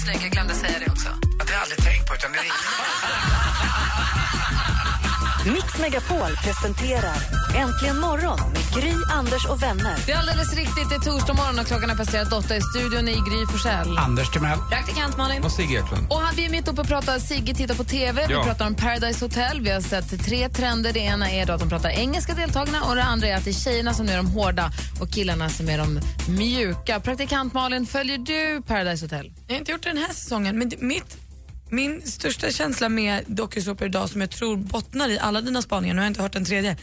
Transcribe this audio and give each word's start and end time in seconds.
vrålsnygg, 0.00 0.24
jag 0.24 0.32
glömde 0.32 0.54
säga 0.54 0.78
det 0.78 0.90
också. 0.90 1.08
Det 1.38 1.44
har 1.44 1.52
jag 1.52 1.62
aldrig 1.62 1.84
tänkt 1.84 2.08
på, 2.08 2.14
utan 2.14 2.32
det 2.32 2.38
är 2.38 2.44
Mix 5.46 5.78
Megapol 5.80 6.36
presenterar 6.44 7.16
Äntligen 7.56 8.00
morgon 8.00 8.38
med 8.52 8.82
Gry, 8.82 8.92
Anders 9.12 9.46
och 9.46 9.62
vänner. 9.62 9.96
Det 10.06 10.12
är 10.12 10.16
alldeles 10.18 10.54
riktigt, 10.54 10.88
det 10.88 10.94
är 10.94 10.98
torsdag 11.00 11.34
morgon 11.34 11.58
och 11.58 11.66
klockan 11.66 11.90
har 11.90 11.96
passerat 11.96 12.32
åtta 12.32 12.56
i 12.56 12.60
studion 12.60 13.08
i 13.08 13.12
Gry 13.14 13.46
Forssell. 13.46 13.98
Anders 13.98 14.30
Timell. 14.30 14.58
Praktikant 14.70 15.16
Malin. 15.16 15.44
Och 15.44 15.52
Sigge 15.52 15.74
Eklund. 15.78 16.06
Och 16.10 16.20
han, 16.20 16.34
vi 16.36 16.44
är 16.46 16.50
mitt 16.50 16.68
uppe 16.68 16.80
och 16.80 16.86
pratar, 16.86 17.18
Sigge 17.18 17.54
tittar 17.54 17.74
på 17.74 17.84
TV, 17.84 18.26
vi 18.26 18.32
Ja. 18.32 18.44
pratar 18.44 18.66
om 18.66 18.74
Paradise 18.74 19.24
Hotel. 19.24 19.60
Vi 19.60 19.70
har 19.70 19.80
sett 19.80 20.24
tre 20.24 20.48
trender. 20.48 20.92
Det 20.92 21.00
ena 21.00 21.30
är 21.30 21.46
då 21.46 21.52
att 21.52 21.60
de 21.60 21.68
pratar 21.68 21.88
engelska 21.90 22.34
deltagarna 22.34 22.82
och 22.82 22.94
det 22.96 23.02
andra 23.04 23.26
är 23.28 23.36
att 23.36 23.44
det 23.44 23.50
är 23.50 23.54
tjejerna 23.54 23.94
som 23.94 24.08
är 24.08 24.16
de 24.16 24.26
hårda 24.26 24.72
och 25.00 25.10
killarna 25.10 25.48
som 25.48 25.68
är 25.68 25.78
de 25.78 26.00
mjuka. 26.28 27.00
Praktikant 27.00 27.52
Malin, 27.54 27.86
följer 27.86 28.18
du 28.18 28.62
Paradise 28.66 29.04
Hotel? 29.04 29.32
Jag 29.46 29.54
har 29.54 29.58
inte 29.58 29.72
gjort 29.72 29.82
det 29.82 29.88
den 29.90 29.98
här 29.98 30.12
säsongen, 30.14 30.58
men 30.58 30.72
mitt, 30.78 31.16
min 31.70 32.02
största 32.02 32.50
känsla 32.50 32.88
med 32.88 33.24
dokusåpor 33.26 33.86
idag 33.86 34.10
som 34.10 34.20
jag 34.20 34.30
tror 34.30 34.56
bottnar 34.56 35.08
i 35.08 35.18
alla 35.18 35.40
dina 35.40 35.62
spaningar, 35.62 35.94
nu 35.94 36.00
har 36.00 36.04
jag 36.04 36.10
inte 36.10 36.22
hört 36.22 36.32
den 36.32 36.44
tredje, 36.44 36.76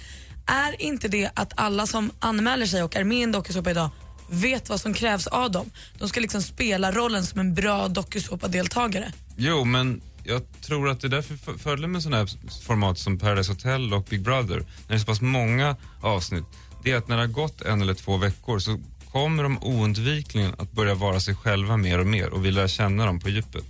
är 0.46 0.82
inte 0.82 1.08
det 1.08 1.30
att 1.34 1.54
alla 1.56 1.88
som 1.88 2.12
anmäler 2.20 2.66
sig 2.66 2.84
och 2.84 2.96
är 2.96 3.04
med 3.04 3.18
i 3.18 3.24
en 3.24 3.32
dokusåpa 3.32 3.72
idag 3.72 3.90
vet 4.30 4.70
vad 4.70 4.82
som 4.82 4.94
krävs 4.94 5.28
av 5.28 5.52
dem. 5.52 5.72
De 5.98 6.10
ska 6.10 6.20
liksom 6.20 6.42
spela 6.42 6.92
rollen 6.92 7.26
som 7.26 7.40
en 7.40 7.54
bra 7.54 7.88
dokusåpadeltagare. 7.88 9.12
Jo, 9.38 9.64
men 9.64 10.02
jag 10.24 10.62
tror 10.62 10.90
att 10.90 11.02
det 11.02 11.08
är 11.08 11.10
därför 11.10 11.58
fördelen 11.58 11.92
med 11.92 12.04
sådana 12.04 12.18
här 12.18 12.30
format 12.66 13.00
som 13.00 13.20
Paradise 13.20 13.52
Hotel 13.52 13.94
och 13.94 14.04
Big 14.10 14.22
Brother, 14.22 14.56
när 14.58 14.66
det 14.88 14.94
är 14.94 14.98
så 14.98 15.06
pass 15.06 15.22
många 15.22 15.76
avsnitt, 16.02 16.46
det 16.84 16.92
är 16.92 16.98
att 16.98 17.08
när 17.08 17.16
det 17.16 17.22
har 17.22 17.28
gått 17.28 17.62
en 17.62 17.82
eller 17.82 17.94
två 17.94 18.18
veckor 18.18 18.60
så 18.60 18.80
kommer 19.12 19.44
de 19.44 19.64
oundvikligen 19.64 20.54
att 20.58 20.72
börja 20.72 20.96
vara 20.96 21.20
sig 21.20 21.36
själva 21.36 21.78
mer 21.78 22.00
och 22.00 22.08
mer 22.08 22.30
och 22.30 22.46
vi 22.46 22.52
lär 22.52 22.68
känna 22.68 23.06
dem 23.06 23.20
på 23.20 23.30
djupet. 23.30 23.66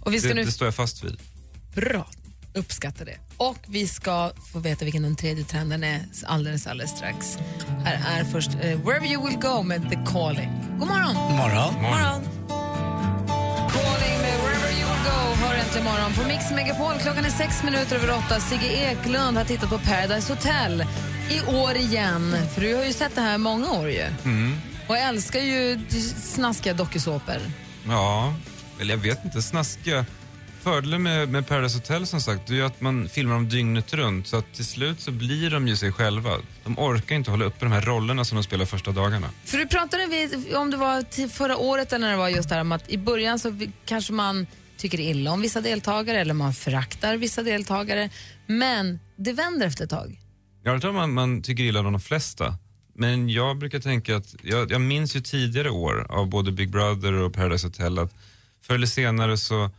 Och 0.00 0.14
vi 0.14 0.18
ska 0.20 0.28
Det, 0.28 0.34
nu 0.34 0.44
det 0.44 0.52
står 0.52 0.66
jag 0.66 0.74
fast 0.74 1.04
vid. 1.04 1.16
Bra, 1.74 2.06
uppskattar 2.54 3.04
det. 3.04 3.16
Och 3.36 3.56
vi 3.68 3.88
ska 3.88 4.32
få 4.52 4.58
veta 4.58 4.84
vilken 4.84 5.02
den 5.02 5.16
tredje 5.16 5.44
trenden 5.44 5.84
är 5.84 6.04
alldeles, 6.26 6.66
alldeles 6.66 6.90
strax. 6.90 7.38
Här 7.84 8.20
är 8.20 8.24
först 8.24 8.50
eh, 8.50 8.60
Wherever 8.60 9.06
You 9.06 9.26
Will 9.28 9.38
Go 9.38 9.62
med 9.62 9.90
The 9.90 9.98
Calling. 10.12 10.50
God 10.78 10.88
morgon! 10.88 11.14
God 11.14 11.36
morgon. 11.36 11.74
morgon. 11.74 12.22
Calling 13.70 14.18
med 14.20 14.40
Wherever 14.42 14.70
You 14.80 14.88
Will 14.90 15.04
Go 15.04 15.44
hör 15.44 15.54
äntligen 15.54 15.84
morgon 15.84 16.12
på 16.12 16.28
Mix 16.28 16.50
Megapol. 16.50 16.98
Klockan 17.02 17.24
är 17.24 17.30
sex 17.30 17.62
minuter 17.62 17.96
över 17.96 18.10
åtta. 18.10 18.40
Sigge 18.40 18.66
Eklund 18.66 19.36
har 19.36 19.44
tittat 19.44 19.70
på 19.70 19.78
Paradise 19.78 20.32
Hotel 20.32 20.84
i 21.30 21.50
år 21.56 21.76
igen. 21.76 22.36
För 22.54 22.60
du 22.60 22.74
har 22.74 22.84
ju 22.84 22.92
sett 22.92 23.14
det 23.14 23.20
här 23.20 23.38
många 23.38 23.72
år 23.72 23.90
ju. 23.90 24.04
Och 24.88 24.96
älskar 24.96 25.40
ju 25.40 25.80
snaskiga 26.22 26.74
dokusåpor. 26.74 27.36
Ja, 27.88 28.34
eller 28.80 28.94
jag 28.94 28.98
vet 28.98 29.24
inte, 29.24 29.42
snaskiga. 29.42 30.06
Fördelen 30.62 31.02
med, 31.02 31.28
med 31.28 31.46
Paradise 31.46 31.78
Hotel 31.78 32.06
som 32.06 32.20
sagt, 32.20 32.50
är 32.50 32.54
ju 32.54 32.62
att 32.62 32.80
man 32.80 33.08
filmar 33.08 33.34
dem 33.34 33.48
dygnet 33.48 33.94
runt 33.94 34.26
så 34.26 34.36
att 34.36 34.54
till 34.54 34.64
slut 34.64 35.00
så 35.00 35.10
blir 35.10 35.50
de 35.50 35.68
ju 35.68 35.76
sig 35.76 35.92
själva. 35.92 36.30
De 36.64 36.78
orkar 36.78 37.16
inte 37.16 37.30
hålla 37.30 37.44
uppe 37.44 37.64
de 37.64 37.72
här 37.72 37.80
rollerna 37.80 38.24
som 38.24 38.36
de 38.36 38.44
spelar 38.44 38.64
första 38.64 38.92
dagarna. 38.92 39.30
För 39.44 39.58
du 39.58 39.66
pratade 39.66 40.06
vi, 40.06 40.54
om 40.54 40.70
det 40.70 40.76
var 40.76 41.28
förra 41.28 41.56
året 41.56 41.92
eller 41.92 42.06
när 42.06 42.12
det 42.12 42.18
var 42.18 42.28
just 42.28 42.48
det 42.48 42.54
här 42.54 42.62
om 42.62 42.72
att 42.72 42.90
i 42.90 42.98
början 42.98 43.38
så 43.38 43.58
kanske 43.84 44.12
man 44.12 44.46
tycker 44.76 45.00
illa 45.00 45.32
om 45.32 45.40
vissa 45.40 45.60
deltagare 45.60 46.20
eller 46.20 46.34
man 46.34 46.54
föraktar 46.54 47.16
vissa 47.16 47.42
deltagare. 47.42 48.10
Men 48.46 49.00
det 49.16 49.32
vänder 49.32 49.66
efter 49.66 49.84
ett 49.84 49.90
tag. 49.90 50.20
Jag 50.62 50.80
tror 50.80 50.92
man, 50.92 51.12
man 51.12 51.42
tycker 51.42 51.64
illa 51.64 51.80
om 51.80 51.92
de 51.92 52.00
flesta. 52.00 52.54
Men 52.94 53.28
jag 53.28 53.58
brukar 53.58 53.78
tänka 53.78 54.16
att, 54.16 54.34
jag, 54.42 54.70
jag 54.70 54.80
minns 54.80 55.16
ju 55.16 55.20
tidigare 55.20 55.70
år 55.70 56.06
av 56.10 56.28
både 56.28 56.52
Big 56.52 56.70
Brother 56.70 57.12
och 57.12 57.34
Paradise 57.34 57.66
Hotel 57.66 57.98
att 57.98 58.14
förr 58.62 58.74
eller 58.74 58.86
senare 58.86 59.36
så, 59.36 59.70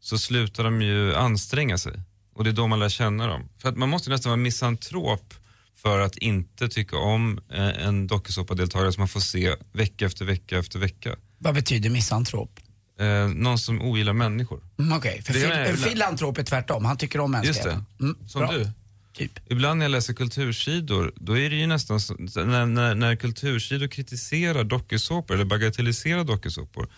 så 0.00 0.18
slutar 0.18 0.64
de 0.64 0.82
ju 0.82 1.14
anstränga 1.14 1.78
sig. 1.78 1.92
Och 2.34 2.44
det 2.44 2.50
är 2.50 2.54
då 2.54 2.66
man 2.66 2.78
lär 2.78 2.88
känna 2.88 3.26
dem. 3.26 3.48
För 3.58 3.68
att 3.68 3.76
man 3.76 3.88
måste 3.88 4.10
nästan 4.10 4.30
vara 4.30 4.36
misantrop 4.36 5.34
för 5.76 6.00
att 6.00 6.16
inte 6.16 6.68
tycka 6.68 6.96
om 6.96 7.40
eh, 7.52 7.86
en 7.86 8.06
dokusåpadeltagare 8.06 8.92
som 8.92 9.00
man 9.00 9.08
får 9.08 9.20
se 9.20 9.54
vecka 9.72 10.06
efter 10.06 10.24
vecka 10.24 10.58
efter 10.58 10.78
vecka. 10.78 11.16
Vad 11.38 11.54
betyder 11.54 11.90
misantrop? 11.90 12.60
Eh, 13.00 13.28
någon 13.28 13.58
som 13.58 13.82
ogillar 13.82 14.12
människor. 14.12 14.60
Mm, 14.78 14.92
Okej, 14.98 15.22
för 15.22 15.32
Det 15.32 15.44
är 15.44 15.66
fil- 15.74 15.76
filantrop 15.76 16.38
är 16.38 16.42
tvärtom. 16.42 16.84
Han 16.84 16.96
tycker 16.96 17.20
om 17.20 17.34
Just 17.44 17.44
mänskligheten. 17.64 17.84
det, 17.98 18.04
Mm, 18.04 18.28
som 18.28 18.40
bra. 18.40 18.52
du. 18.52 18.70
Typ. 19.12 19.32
Ibland 19.50 19.78
när 19.78 19.84
jag 19.84 19.90
läser 19.90 20.14
kultursidor, 20.14 21.12
då 21.16 21.38
är 21.38 21.50
det 21.50 21.56
ju 21.56 21.66
nästan 21.66 22.00
så, 22.00 22.14
när, 22.14 22.66
när, 22.66 22.94
när 22.94 23.16
kultursidor 23.16 23.88
kritiserar 23.88 24.64
dokusåpor 24.64 25.34
eller 25.34 25.44
bagatelliserar 25.44 26.24
dokusåpor 26.24 26.88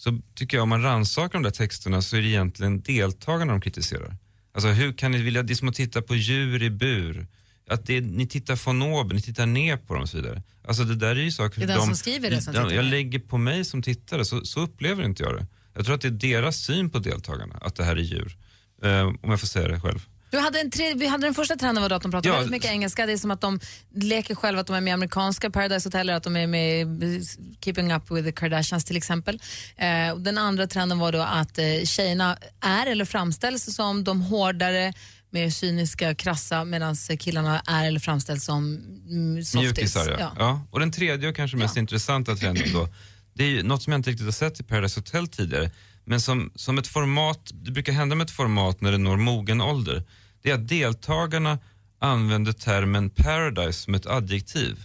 så 0.00 0.18
tycker 0.34 0.56
jag 0.56 0.62
om 0.62 0.68
man 0.68 0.82
rannsakar 0.82 1.32
de 1.32 1.42
där 1.42 1.50
texterna 1.50 2.02
så 2.02 2.16
är 2.16 2.20
det 2.20 2.28
egentligen 2.28 2.80
deltagarna 2.80 3.52
de 3.52 3.60
kritiserar. 3.60 4.16
Alltså 4.52 4.68
hur 4.68 4.92
kan 4.92 5.12
ni 5.12 5.22
vilja, 5.22 5.42
det 5.42 5.52
är 5.52 5.54
som 5.54 5.68
att 5.68 5.74
titta 5.74 6.02
på 6.02 6.14
djur 6.14 6.62
i 6.62 6.70
bur, 6.70 7.26
att 7.68 7.86
det, 7.86 8.00
ni 8.00 8.26
tittar 8.26 8.66
von 8.66 8.82
oben, 8.82 9.16
ni 9.16 9.22
tittar 9.22 9.46
ner 9.46 9.76
på 9.76 9.94
dem 9.94 10.02
och 10.02 10.08
så 10.08 10.16
vidare. 10.16 10.42
Alltså 10.68 10.84
det 10.84 10.94
där 10.94 11.16
är 11.16 11.20
ju 11.20 11.30
saker 11.30 11.58
Det 11.58 11.64
är 11.64 11.66
den 11.66 11.76
de, 11.76 11.86
som 11.86 11.96
skriver 11.96 12.30
det 12.30 12.42
som 12.42 12.54
tittar 12.54 12.70
Jag 12.70 12.84
lägger 12.84 13.18
på 13.18 13.38
mig 13.38 13.64
som 13.64 13.82
tittare, 13.82 14.24
så, 14.24 14.44
så 14.44 14.60
upplever 14.60 15.04
inte 15.04 15.22
jag 15.22 15.34
det. 15.34 15.46
Jag 15.74 15.84
tror 15.84 15.94
att 15.94 16.00
det 16.00 16.08
är 16.08 16.10
deras 16.10 16.56
syn 16.56 16.90
på 16.90 16.98
deltagarna, 16.98 17.58
att 17.60 17.74
det 17.74 17.84
här 17.84 17.96
är 17.96 18.02
djur. 18.02 18.36
Eh, 18.82 19.06
om 19.06 19.30
jag 19.30 19.40
får 19.40 19.46
säga 19.46 19.68
det 19.68 19.80
själv. 19.80 20.06
Du 20.30 20.38
hade 20.38 20.60
en 20.60 20.70
tre, 20.70 20.94
vi 20.94 21.06
hade 21.06 21.26
den 21.26 21.34
första 21.34 21.56
trenden 21.56 21.82
var 21.82 21.88
då 21.88 21.94
att 21.96 22.02
de 22.02 22.10
pratar 22.10 22.28
Ja. 22.30 22.34
väldigt 22.34 22.50
mycket 22.50 22.70
engelska. 22.70 23.06
Det 23.06 23.12
är 23.12 23.16
som 23.16 23.30
att 23.30 23.40
de 23.40 23.60
leker 23.94 24.34
själva 24.34 24.60
att 24.60 24.66
de 24.66 24.76
är 24.76 24.80
med 24.80 24.90
i 24.90 24.94
amerikanska 24.94 25.50
Paradise 25.50 25.86
Hotel 25.88 26.00
eller 26.00 26.14
att 26.14 26.22
de 26.22 26.36
är 26.36 26.46
med 26.46 27.02
i 27.02 27.24
Keeping 27.64 27.92
Up 27.92 28.10
with 28.10 28.24
the 28.24 28.32
Kardashians 28.32 28.84
till 28.84 28.96
exempel. 28.96 29.40
Eh, 29.76 30.16
den 30.16 30.38
andra 30.38 30.66
trenden 30.66 30.98
var 30.98 31.12
då 31.12 31.20
att 31.20 31.58
eh, 31.58 31.64
tjejerna 31.84 32.38
är 32.60 32.86
eller 32.86 33.04
framställs 33.04 33.74
som 33.74 34.04
de 34.04 34.20
hårdare, 34.22 34.92
mer 35.30 35.50
cyniska, 35.50 36.14
krassa 36.14 36.64
medan 36.64 36.96
killarna 37.18 37.60
är 37.66 37.86
eller 37.86 38.00
framställs 38.00 38.44
som 38.44 38.74
mm, 39.08 39.44
softies. 39.44 39.62
Mjukisar, 39.76 40.16
ja. 40.18 40.32
ja. 40.38 40.66
Och 40.70 40.80
den 40.80 40.92
tredje 40.92 41.28
och 41.28 41.36
kanske 41.36 41.56
mest 41.56 41.76
intressanta 41.76 42.36
trenden 42.36 42.72
då, 42.72 42.88
det 43.34 43.44
är 43.44 43.48
ju 43.48 43.62
något 43.62 43.82
som 43.82 43.92
jag 43.92 43.98
inte 43.98 44.10
riktigt 44.10 44.26
har 44.26 44.32
sett 44.32 44.60
i 44.60 44.62
Paradise 44.62 45.00
Hotel 45.00 45.28
tidigare, 45.28 45.70
men 46.04 46.20
som, 46.20 46.52
som 46.54 46.78
ett 46.78 46.86
format, 46.86 47.50
det 47.52 47.70
brukar 47.70 47.92
hända 47.92 48.16
med 48.16 48.24
ett 48.24 48.30
format 48.30 48.80
när 48.80 48.92
det 48.92 48.98
når 48.98 49.16
mogen 49.16 49.60
ålder, 49.60 50.04
det 50.42 50.50
är 50.50 50.54
att 50.54 50.68
deltagarna 50.68 51.58
använder 51.98 52.52
termen 52.52 53.10
paradise 53.10 53.72
som 53.80 53.94
ett 53.94 54.06
adjektiv. 54.06 54.84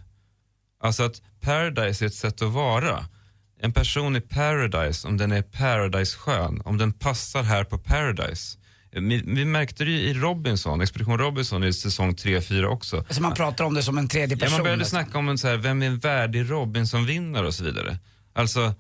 Alltså 0.83 1.03
att 1.03 1.21
paradise 1.41 2.05
är 2.05 2.07
ett 2.07 2.13
sätt 2.15 2.41
att 2.41 2.51
vara. 2.51 3.05
En 3.59 3.73
person 3.73 4.15
är 4.15 4.19
paradise 4.19 5.07
om 5.07 5.17
den 5.17 5.31
är 5.31 5.41
paradise-skön, 5.41 6.61
om 6.65 6.77
den 6.77 6.93
passar 6.93 7.43
här 7.43 7.63
på 7.63 7.77
paradise. 7.77 8.57
Vi, 8.91 9.23
vi 9.25 9.45
märkte 9.45 9.85
det 9.85 9.91
ju 9.91 9.97
i 9.99 10.13
Robinson, 10.13 10.81
Expedition 10.81 11.17
Robinson 11.17 11.63
i 11.63 11.73
säsong 11.73 12.11
3-4 12.13 12.65
också. 12.65 12.97
Alltså 12.97 13.21
man 13.21 13.33
pratar 13.33 13.63
om 13.65 13.73
det 13.73 13.83
som 13.83 13.97
en 13.97 14.07
tredje 14.07 14.35
Ja, 14.37 14.39
person. 14.39 14.51
man 14.57 14.63
började 14.63 14.79
nästan. 14.81 15.03
snacka 15.03 15.17
om 15.17 15.29
en 15.29 15.37
så 15.37 15.47
här, 15.47 15.57
vem 15.57 15.81
är 15.81 15.85
en 15.87 15.99
värdig 15.99 16.51
Robinson-vinnare 16.51 17.47
och 17.47 17.53
så 17.53 17.63
vidare. 17.63 17.97
Alltså, 18.33 18.73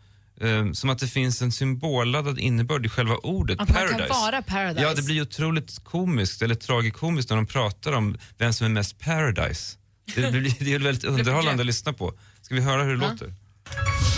som 0.73 0.89
att 0.89 0.99
det 0.99 1.07
finns 1.07 1.41
en 1.41 1.51
symbolladdad 1.51 2.39
innebörd 2.39 2.85
i 2.85 2.89
själva 2.89 3.15
ordet 3.15 3.59
Att 3.59 3.69
man 3.69 3.77
kan 3.77 3.87
paradise. 3.87 4.13
vara 4.13 4.41
paradise. 4.41 4.81
Ja, 4.81 4.93
det 4.93 5.01
blir 5.01 5.21
otroligt 5.21 5.83
komiskt 5.83 6.41
eller 6.41 6.55
tragikomiskt 6.55 7.29
när 7.29 7.37
de 7.37 7.45
pratar 7.45 7.91
om 7.93 8.17
vem 8.37 8.53
som 8.53 8.65
är 8.65 8.69
mest 8.69 8.99
paradise. 8.99 9.77
Det, 10.15 10.31
blir, 10.31 10.55
det 10.59 10.73
är 10.73 10.79
väldigt 10.79 11.03
underhållande 11.03 11.61
att 11.61 11.67
lyssna 11.67 11.93
på. 11.93 12.13
Ska 12.41 12.55
vi 12.55 12.61
höra 12.61 12.83
hur 12.83 12.97
det 12.97 13.07
låter? 13.09 13.33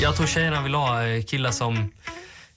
Jag 0.01 0.15
tror 0.15 0.27
tjejerna 0.27 0.61
vill 0.61 0.73
ha 0.73 1.03
eh, 1.03 1.23
killar 1.23 1.51
som 1.51 1.91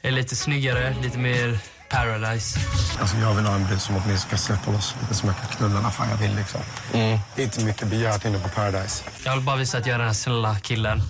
är 0.02 0.10
lite 0.10 0.36
snyggare, 0.36 0.96
lite 1.02 1.18
mer 1.18 1.58
paradise. 1.90 2.60
Alltså 3.00 3.16
jag 3.16 3.34
vill 3.34 3.44
ha 3.44 3.54
en 3.54 3.66
brud 3.66 3.80
som 3.80 3.94
åtminstone 3.94 4.18
ska 4.18 4.36
släppa 4.36 4.72
loss 4.72 4.94
lite 5.00 5.14
som 5.14 5.28
jag 5.28 5.38
kan 5.38 5.46
knulla 5.56 5.80
när 5.80 5.90
fan 5.90 6.10
jag 6.10 6.16
vill 6.16 6.36
liksom. 6.36 6.60
Det 6.92 7.42
är 7.42 7.44
inte 7.44 7.64
mycket 7.64 7.88
begärt 7.88 8.24
inne 8.24 8.38
på 8.38 8.48
Paradise. 8.48 9.04
Jag 9.24 9.36
vill 9.36 9.44
bara 9.44 9.56
visa 9.56 9.78
att 9.78 9.86
jag 9.86 9.94
är 9.94 9.98
den 9.98 10.06
här 10.06 10.14
snälla 10.14 10.58
killen. 10.58 11.02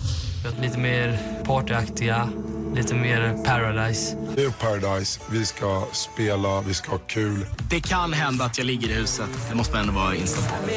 Lite 0.61 0.77
mer 0.79 1.19
partyaktiga, 1.43 2.29
lite 2.75 2.95
mer 2.95 3.43
paradise. 3.45 4.17
Det 4.35 4.43
är 4.43 4.49
Paradise. 4.49 5.19
Vi 5.31 5.45
ska 5.45 5.83
spela, 5.91 6.61
vi 6.61 6.73
ska 6.73 6.91
ha 6.91 6.97
kul. 6.97 7.45
Det 7.69 7.79
kan 7.79 8.13
hända 8.13 8.45
att 8.45 8.57
jag 8.57 8.65
ligger 8.67 8.89
i 8.89 8.93
huset. 8.93 9.29
Det 9.49 9.55
måste 9.55 9.73
man 9.73 9.81
ändå 9.81 9.93
vara 10.01 10.15
inställd 10.15 10.47
på. 10.47 10.71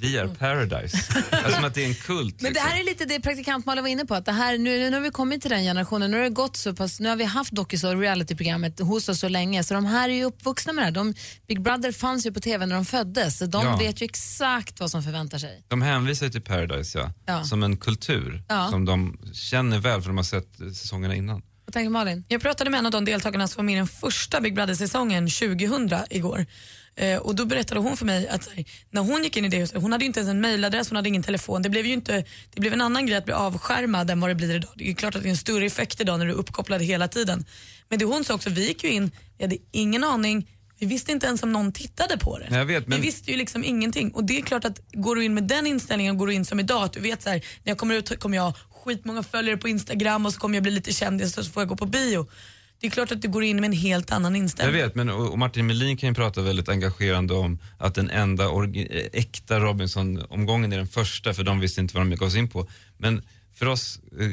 Vi 0.00 0.16
är 0.16 0.26
paradise. 0.28 0.98
alltså 1.30 1.50
som 1.54 1.64
att 1.64 1.74
det 1.74 1.84
är 1.84 1.88
en 1.88 1.94
kult. 1.94 2.34
Men 2.40 2.42
det 2.42 2.48
liksom. 2.48 2.68
här 2.70 2.80
är 2.80 2.84
lite 2.84 3.04
det 3.04 3.20
praktikant 3.20 3.66
Malin 3.66 3.84
var 3.84 3.88
inne 3.88 4.04
på, 4.06 4.14
att 4.14 4.24
det 4.24 4.32
här, 4.32 4.58
nu, 4.58 4.90
nu 4.90 4.96
har 4.96 5.00
vi 5.00 5.10
kommit 5.10 5.42
till 5.42 5.50
den 5.50 5.62
generationen, 5.62 6.10
nu 6.10 6.16
har 6.16 6.24
det 6.24 6.30
gått 6.30 6.56
så 6.56 6.74
pass, 6.74 7.00
nu 7.00 7.08
har 7.08 7.16
vi 7.16 7.24
haft 7.24 7.52
dokus 7.52 7.84
och 7.84 7.98
realityprogrammet 8.00 8.80
hos 8.80 9.08
oss 9.08 9.20
så 9.20 9.28
länge, 9.28 9.64
så 9.64 9.74
de 9.74 9.84
här 9.84 10.08
är 10.08 10.12
ju 10.14 10.24
uppvuxna 10.24 10.72
med 10.72 10.82
det 10.82 10.86
här. 10.86 10.92
De, 10.92 11.14
Big 11.48 11.62
Brother 11.62 11.92
fanns 11.92 12.26
ju 12.26 12.32
på 12.32 12.40
TV 12.40 12.66
när 12.66 12.74
de 12.74 12.84
föddes, 12.84 13.38
så 13.38 13.46
de 13.46 13.66
Ja. 13.66 13.76
vet 13.76 14.02
ju 14.02 14.04
exakt 14.04 14.80
vad 14.80 14.90
som 14.90 15.02
förväntar 15.02 15.38
sig. 15.38 15.64
De 15.68 15.82
hänvisar 15.82 16.26
ju 16.26 16.32
till 16.32 16.42
Paradise 16.42 16.98
ja, 16.98 17.12
Ja. 17.26 17.44
som 17.44 17.62
en 17.62 17.76
kultur 17.76 18.42
Ja. 18.48 18.68
som 18.70 18.84
de 18.84 19.18
känner 19.32 19.78
väl 19.78 20.00
för 20.02 20.08
de 20.08 20.16
har 20.16 20.24
sett 20.24 20.56
säsongerna 20.56 21.14
innan. 21.14 21.42
Vad 21.64 21.72
tänker 21.74 21.90
Malin? 21.90 22.24
Jag 22.28 22.40
pratade 22.42 22.70
med 22.70 22.78
en 22.78 22.86
av 22.86 22.92
de 22.92 23.04
deltagarna 23.04 23.48
som 23.48 23.56
var 23.60 23.64
med 23.64 23.72
i 23.72 23.76
den 23.76 23.86
första 23.88 24.40
Big 24.40 24.54
Brother-säsongen 24.54 25.28
2000 25.28 25.98
igår. 26.10 26.46
Eh, 26.98 27.16
och 27.18 27.34
då 27.34 27.44
berättade 27.44 27.80
hon 27.80 27.96
för 27.96 28.06
mig 28.06 28.28
att 28.28 28.48
när 28.90 29.00
hon 29.02 29.24
gick 29.24 29.36
in 29.36 29.44
i 29.44 29.48
det 29.48 29.56
huset, 29.56 29.82
hon 29.82 29.92
hade 29.92 30.04
inte 30.04 30.20
ens 30.20 30.30
en 30.30 30.40
mailadress, 30.40 30.88
hon 30.90 30.96
hade 30.96 31.08
ingen 31.08 31.22
telefon. 31.22 31.62
Det 31.62 31.68
blev 31.68 31.86
ju 31.86 31.92
inte, 31.92 32.24
det 32.54 32.60
blev 32.60 32.72
en 32.72 32.80
annan 32.80 33.06
grej 33.06 33.16
att 33.18 33.24
bli 33.24 33.34
avskärmad 33.34 34.10
än 34.10 34.20
vad 34.20 34.30
det 34.30 34.34
blir 34.34 34.54
idag. 34.54 34.70
Det 34.76 34.90
är 34.90 34.94
klart 34.94 35.14
att 35.14 35.22
det 35.22 35.28
är 35.28 35.30
en 35.30 35.36
större 35.36 35.66
effekt 35.66 36.00
idag 36.00 36.18
när 36.18 36.26
du 36.26 36.32
är 36.32 36.36
uppkopplad 36.36 36.82
hela 36.82 37.08
tiden. 37.08 37.44
Men 37.88 37.98
det 37.98 38.04
hon 38.04 38.24
sa 38.24 38.34
också, 38.34 38.50
vi 38.50 38.66
gick 38.66 38.84
ju 38.84 38.90
in, 38.90 39.10
vi 39.38 39.44
hade 39.44 39.56
ingen 39.72 40.04
aning, 40.04 40.50
vi 40.78 40.86
visste 40.86 41.12
inte 41.12 41.26
ens 41.26 41.42
om 41.42 41.52
någon 41.52 41.72
tittade 41.72 42.18
på 42.18 42.38
det. 42.38 42.64
Vet, 42.64 42.86
men- 42.88 43.00
Vi 43.00 43.06
visste 43.06 43.30
ju 43.30 43.36
liksom 43.36 43.64
ingenting. 43.64 44.10
Och 44.12 44.24
det 44.24 44.38
är 44.38 44.42
klart 44.42 44.64
att 44.64 44.80
går 44.92 45.16
du 45.16 45.24
in 45.24 45.34
med 45.34 45.44
den 45.44 45.66
inställningen 45.66 46.10
och 46.12 46.18
går 46.18 46.26
du 46.26 46.34
in 46.34 46.44
som 46.44 46.60
idag, 46.60 46.82
att 46.84 46.92
du 46.92 47.00
vet 47.00 47.22
så 47.22 47.30
här, 47.30 47.36
när 47.64 47.70
jag 47.70 47.78
kommer 47.78 47.94
ut 47.94 48.18
kommer 48.18 48.36
jag 48.36 48.42
ha 48.44 48.54
skitmånga 48.84 49.22
följare 49.22 49.56
på 49.56 49.68
Instagram 49.68 50.26
och 50.26 50.32
så 50.32 50.40
kommer 50.40 50.56
jag 50.56 50.62
bli 50.62 50.72
lite 50.72 50.92
kändis 50.92 51.38
och 51.38 51.44
så 51.44 51.50
får 51.50 51.60
jag 51.60 51.68
gå 51.68 51.76
på 51.76 51.86
bio. 51.86 52.26
Det 52.80 52.86
är 52.86 52.90
klart 52.90 53.12
att 53.12 53.22
du 53.22 53.28
går 53.28 53.44
in 53.44 53.56
med 53.56 53.64
en 53.64 53.72
helt 53.72 54.12
annan 54.12 54.36
inställning. 54.36 54.80
Jag 54.80 54.86
vet, 54.86 54.94
men 54.94 55.10
och 55.10 55.38
Martin 55.38 55.66
Melin 55.66 55.96
kan 55.96 56.08
ju 56.08 56.14
prata 56.14 56.42
väldigt 56.42 56.68
engagerande 56.68 57.34
om 57.34 57.58
att 57.78 57.94
den 57.94 58.10
enda 58.10 58.44
äkta 59.12 59.60
Robinson-omgången 59.60 60.72
är 60.72 60.76
den 60.76 60.88
första, 60.88 61.34
för 61.34 61.42
de 61.42 61.60
visste 61.60 61.80
inte 61.80 61.96
vad 61.96 62.06
de 62.06 62.16
gav 62.16 62.30
sig 62.30 62.40
in 62.40 62.48
på. 62.48 62.68
Men 62.96 63.22
för 63.54 63.66
oss 63.66 64.00
eh, 64.20 64.30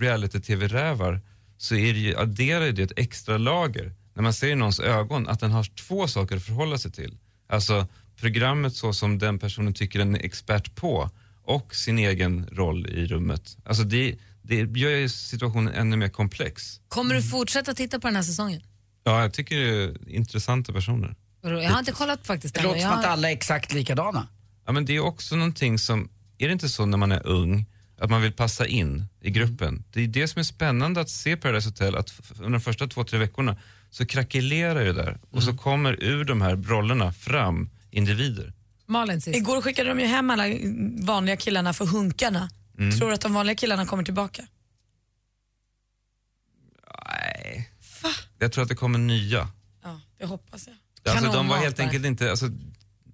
reality-tv-rävar 0.00 1.20
så 1.58 1.74
är 1.74 1.92
det 1.92 1.98
ju, 1.98 2.16
adderar 2.16 2.64
ju 2.64 2.72
det 2.72 2.82
ett 2.82 2.92
extra 2.98 3.38
lager 3.38 3.92
när 4.14 4.22
man 4.22 4.32
ser 4.32 4.48
i 4.48 4.54
någons 4.54 4.80
ögon 4.80 5.28
att 5.28 5.40
den 5.40 5.50
har 5.50 5.64
två 5.64 6.08
saker 6.08 6.36
att 6.36 6.42
förhålla 6.42 6.78
sig 6.78 6.92
till. 6.92 7.18
Alltså 7.48 7.86
programmet 8.16 8.74
så 8.74 8.92
som 8.92 9.18
den 9.18 9.38
personen 9.38 9.74
tycker 9.74 9.98
den 9.98 10.14
är 10.14 10.24
expert 10.24 10.74
på 10.74 11.10
och 11.44 11.74
sin 11.74 11.98
egen 11.98 12.46
roll 12.52 12.86
i 12.86 13.06
rummet. 13.06 13.56
Alltså 13.64 13.82
det, 13.82 14.16
det 14.42 14.56
gör 14.56 14.90
ju 14.90 15.08
situationen 15.08 15.74
ännu 15.74 15.96
mer 15.96 16.08
komplex. 16.08 16.80
Kommer 16.88 17.14
du 17.14 17.22
fortsätta 17.22 17.74
titta 17.74 18.00
på 18.00 18.06
den 18.06 18.16
här 18.16 18.22
säsongen? 18.22 18.62
Ja, 19.04 19.20
jag 19.20 19.32
tycker 19.32 19.56
det 19.56 19.84
är 19.84 20.08
intressanta 20.08 20.72
personer. 20.72 21.14
Jag 21.42 21.70
har 21.70 21.78
inte 21.78 21.92
kollat 21.92 22.26
faktiskt 22.26 22.54
Det 22.54 22.62
låter 22.62 22.80
som 22.80 22.90
att 22.90 23.04
alla 23.04 23.30
är 23.30 23.32
exakt 23.32 23.72
likadana. 23.72 24.28
Ja, 24.66 24.72
men 24.72 24.84
det 24.84 24.96
är 24.96 25.00
också 25.00 25.36
någonting 25.36 25.78
som, 25.78 26.08
är 26.38 26.46
det 26.46 26.52
inte 26.52 26.68
så 26.68 26.86
när 26.86 26.98
man 26.98 27.12
är 27.12 27.26
ung, 27.26 27.66
att 27.98 28.10
man 28.10 28.22
vill 28.22 28.32
passa 28.32 28.66
in 28.66 29.04
i 29.20 29.30
gruppen? 29.30 29.84
Det 29.90 30.00
är 30.00 30.06
det 30.06 30.28
som 30.28 30.40
är 30.40 30.44
spännande 30.44 31.00
att 31.00 31.08
se 31.08 31.36
Paradise 31.36 31.68
Hotel, 31.68 31.96
att 31.96 32.12
under 32.38 32.50
de 32.50 32.60
första 32.60 32.86
två, 32.86 33.04
tre 33.04 33.18
veckorna 33.18 33.56
så 33.90 34.06
krackelerar 34.06 34.84
det 34.84 34.92
där 34.92 35.18
och 35.30 35.42
så 35.42 35.56
kommer 35.56 36.02
ur 36.02 36.24
de 36.24 36.42
här 36.42 36.56
rollerna 36.56 37.12
fram 37.12 37.70
individer. 37.90 38.52
Malin 38.86 39.20
sist. 39.20 39.36
Igår 39.36 39.62
skickade 39.62 39.88
de 39.88 40.00
ju 40.00 40.06
hem 40.06 40.30
alla 40.30 40.44
vanliga 41.06 41.36
killarna 41.36 41.72
för 41.72 41.86
hunkarna. 41.86 42.50
Mm. 42.78 42.98
Tror 42.98 43.08
du 43.08 43.14
att 43.14 43.20
de 43.20 43.34
vanliga 43.34 43.54
killarna 43.56 43.86
kommer 43.86 44.04
tillbaka? 44.04 44.46
Nej. 47.08 47.70
Jag 48.38 48.52
tror 48.52 48.62
att 48.62 48.68
det 48.68 48.74
kommer 48.74 48.98
nya. 48.98 49.48
Ja, 49.82 50.00
det 50.18 50.26
hoppas 50.26 50.66
jag. 50.66 50.76
Alltså, 51.14 51.32
de 51.32 51.48
var 51.48 51.56
helt 51.56 51.80
enkelt 51.80 52.04
inte, 52.04 52.30
alltså, 52.30 52.50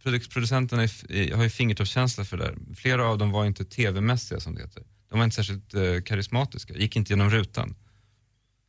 producenterna 0.03 0.83
har 1.37 1.43
ju 1.43 1.51
fingertoppskänsla 1.51 2.25
för 2.25 2.37
det 2.37 2.45
där. 2.45 2.75
Flera 2.75 3.07
av 3.07 3.19
dem 3.19 3.31
var 3.31 3.47
inte 3.47 3.65
tv-mässiga 3.65 4.41
som 4.41 4.55
det 4.55 4.63
heter. 4.63 4.83
De 5.11 5.19
var 5.19 5.25
inte 5.25 5.37
särskilt 5.37 5.75
eh, 5.75 6.01
karismatiska, 6.05 6.75
gick 6.75 6.97
inte 6.97 7.13
genom 7.13 7.31
rutan. 7.31 7.75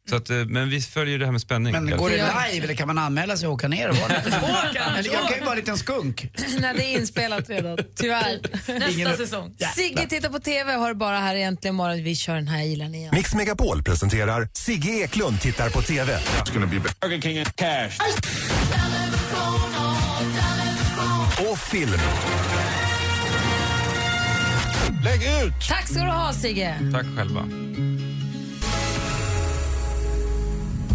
Så 0.09 0.15
att, 0.15 0.29
eh, 0.29 0.37
men 0.37 0.69
vi 0.69 0.81
följer 0.81 1.19
det 1.19 1.25
här 1.25 1.31
med 1.31 1.41
spänning. 1.41 1.71
Men 1.71 1.97
går 1.97 2.09
det 2.09 2.15
live 2.15 2.63
eller 2.63 2.73
kan 2.73 2.87
man 2.87 2.97
anmäla 2.97 3.37
sig 3.37 3.47
och 3.47 3.53
åka 3.53 3.67
ner 3.67 3.89
och 3.89 3.95
vara 3.95 4.07
där? 4.07 4.19
Eller 4.99 5.13
jag 5.13 5.27
kan 5.27 5.37
ju 5.37 5.43
vara 5.43 5.51
en 5.51 5.57
liten 5.57 5.77
skunk. 5.77 6.27
Nej, 6.59 6.73
det 6.77 6.85
är 6.85 6.99
inspelat 6.99 7.49
redan, 7.49 7.77
tyvärr. 7.95 8.39
Nästa 8.79 8.89
Ingen- 8.91 9.17
säsong. 9.17 9.55
Sigge 9.75 10.07
tittar 10.07 10.29
på 10.29 10.39
TV 10.39 10.75
och 10.75 10.81
har 10.81 10.93
bara 10.93 11.19
här 11.19 11.35
egentligen 11.35 11.75
morgon. 11.75 12.03
Vi 12.03 12.15
kör 12.15 12.35
den 12.35 12.47
här 12.47 12.63
ilan 12.63 12.95
igen. 12.95 13.09
Mix 13.15 13.35
Megapol 13.35 13.83
presenterar 13.83 14.49
Sigge 14.53 14.91
Eklund 14.91 15.41
tittar 15.41 15.69
på 15.69 15.81
TV. 15.81 16.19
Burger 17.01 17.21
King 17.21 17.37
and 17.37 17.55
cash. 17.55 17.91
Och 21.51 21.59
film. 21.59 21.89
Lägg 25.03 25.21
ut! 25.23 25.53
Tack 25.69 25.87
ska 25.87 25.99
du 25.99 26.09
ha 26.11 26.33
Sigge. 26.33 26.75
Tack 26.93 27.05
själva. 27.17 27.45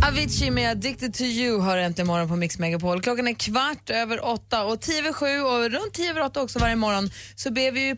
Avicii 0.02 0.50
med 0.50 0.70
Addicted 0.70 1.14
to 1.14 1.23
you 1.23 1.61
har 1.61 1.76
äntligen 1.76 2.06
morgon 2.06 2.29
på 2.29 2.37
Mix 2.37 2.58
Megapol. 2.58 3.02
Klockan 3.02 3.29
är 3.29 3.35
kvart 3.35 3.91
över 3.91 4.25
åtta 4.25 4.64
och 4.64 4.81
tio 4.81 4.99
över 4.99 5.12
sju 5.12 5.41
och 5.41 5.70
runt 5.70 5.94
tio 5.94 6.11
över 6.11 6.23
åtta 6.23 6.43
också 6.43 6.58
varje 6.58 6.76
morgon 6.76 7.11
så 7.37 7.50
ber 7.50 7.73
vi 7.73 7.87
ju 7.87 7.94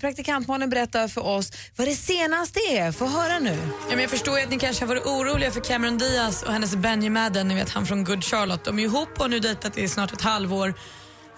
berätta 0.70 1.08
för 1.08 1.26
oss 1.26 1.52
vad 1.76 1.88
det 1.88 1.94
senaste 1.94 2.60
är. 2.60 2.92
Få 2.92 3.06
höra 3.06 3.38
nu. 3.38 3.58
Ja, 3.60 3.90
men 3.90 4.00
jag 4.00 4.10
förstår 4.10 4.38
ju 4.38 4.44
att 4.44 4.50
ni 4.50 4.58
kanske 4.58 4.82
har 4.84 4.88
varit 4.88 5.06
oroliga 5.06 5.50
för 5.50 5.60
Cameron 5.60 5.98
Diaz 5.98 6.42
och 6.42 6.52
hennes 6.52 6.76
Benji 6.76 7.10
Madden, 7.10 7.48
ni 7.48 7.54
vet 7.54 7.70
han 7.70 7.86
från 7.86 8.04
Good 8.04 8.24
Charlotte. 8.24 8.64
De 8.64 8.78
är 8.78 8.82
ihop 8.82 9.08
och 9.12 9.18
har 9.18 9.28
nu 9.28 9.38
dejtat 9.38 9.78
i 9.78 9.88
snart 9.88 10.12
ett 10.12 10.20
halvår. 10.20 10.74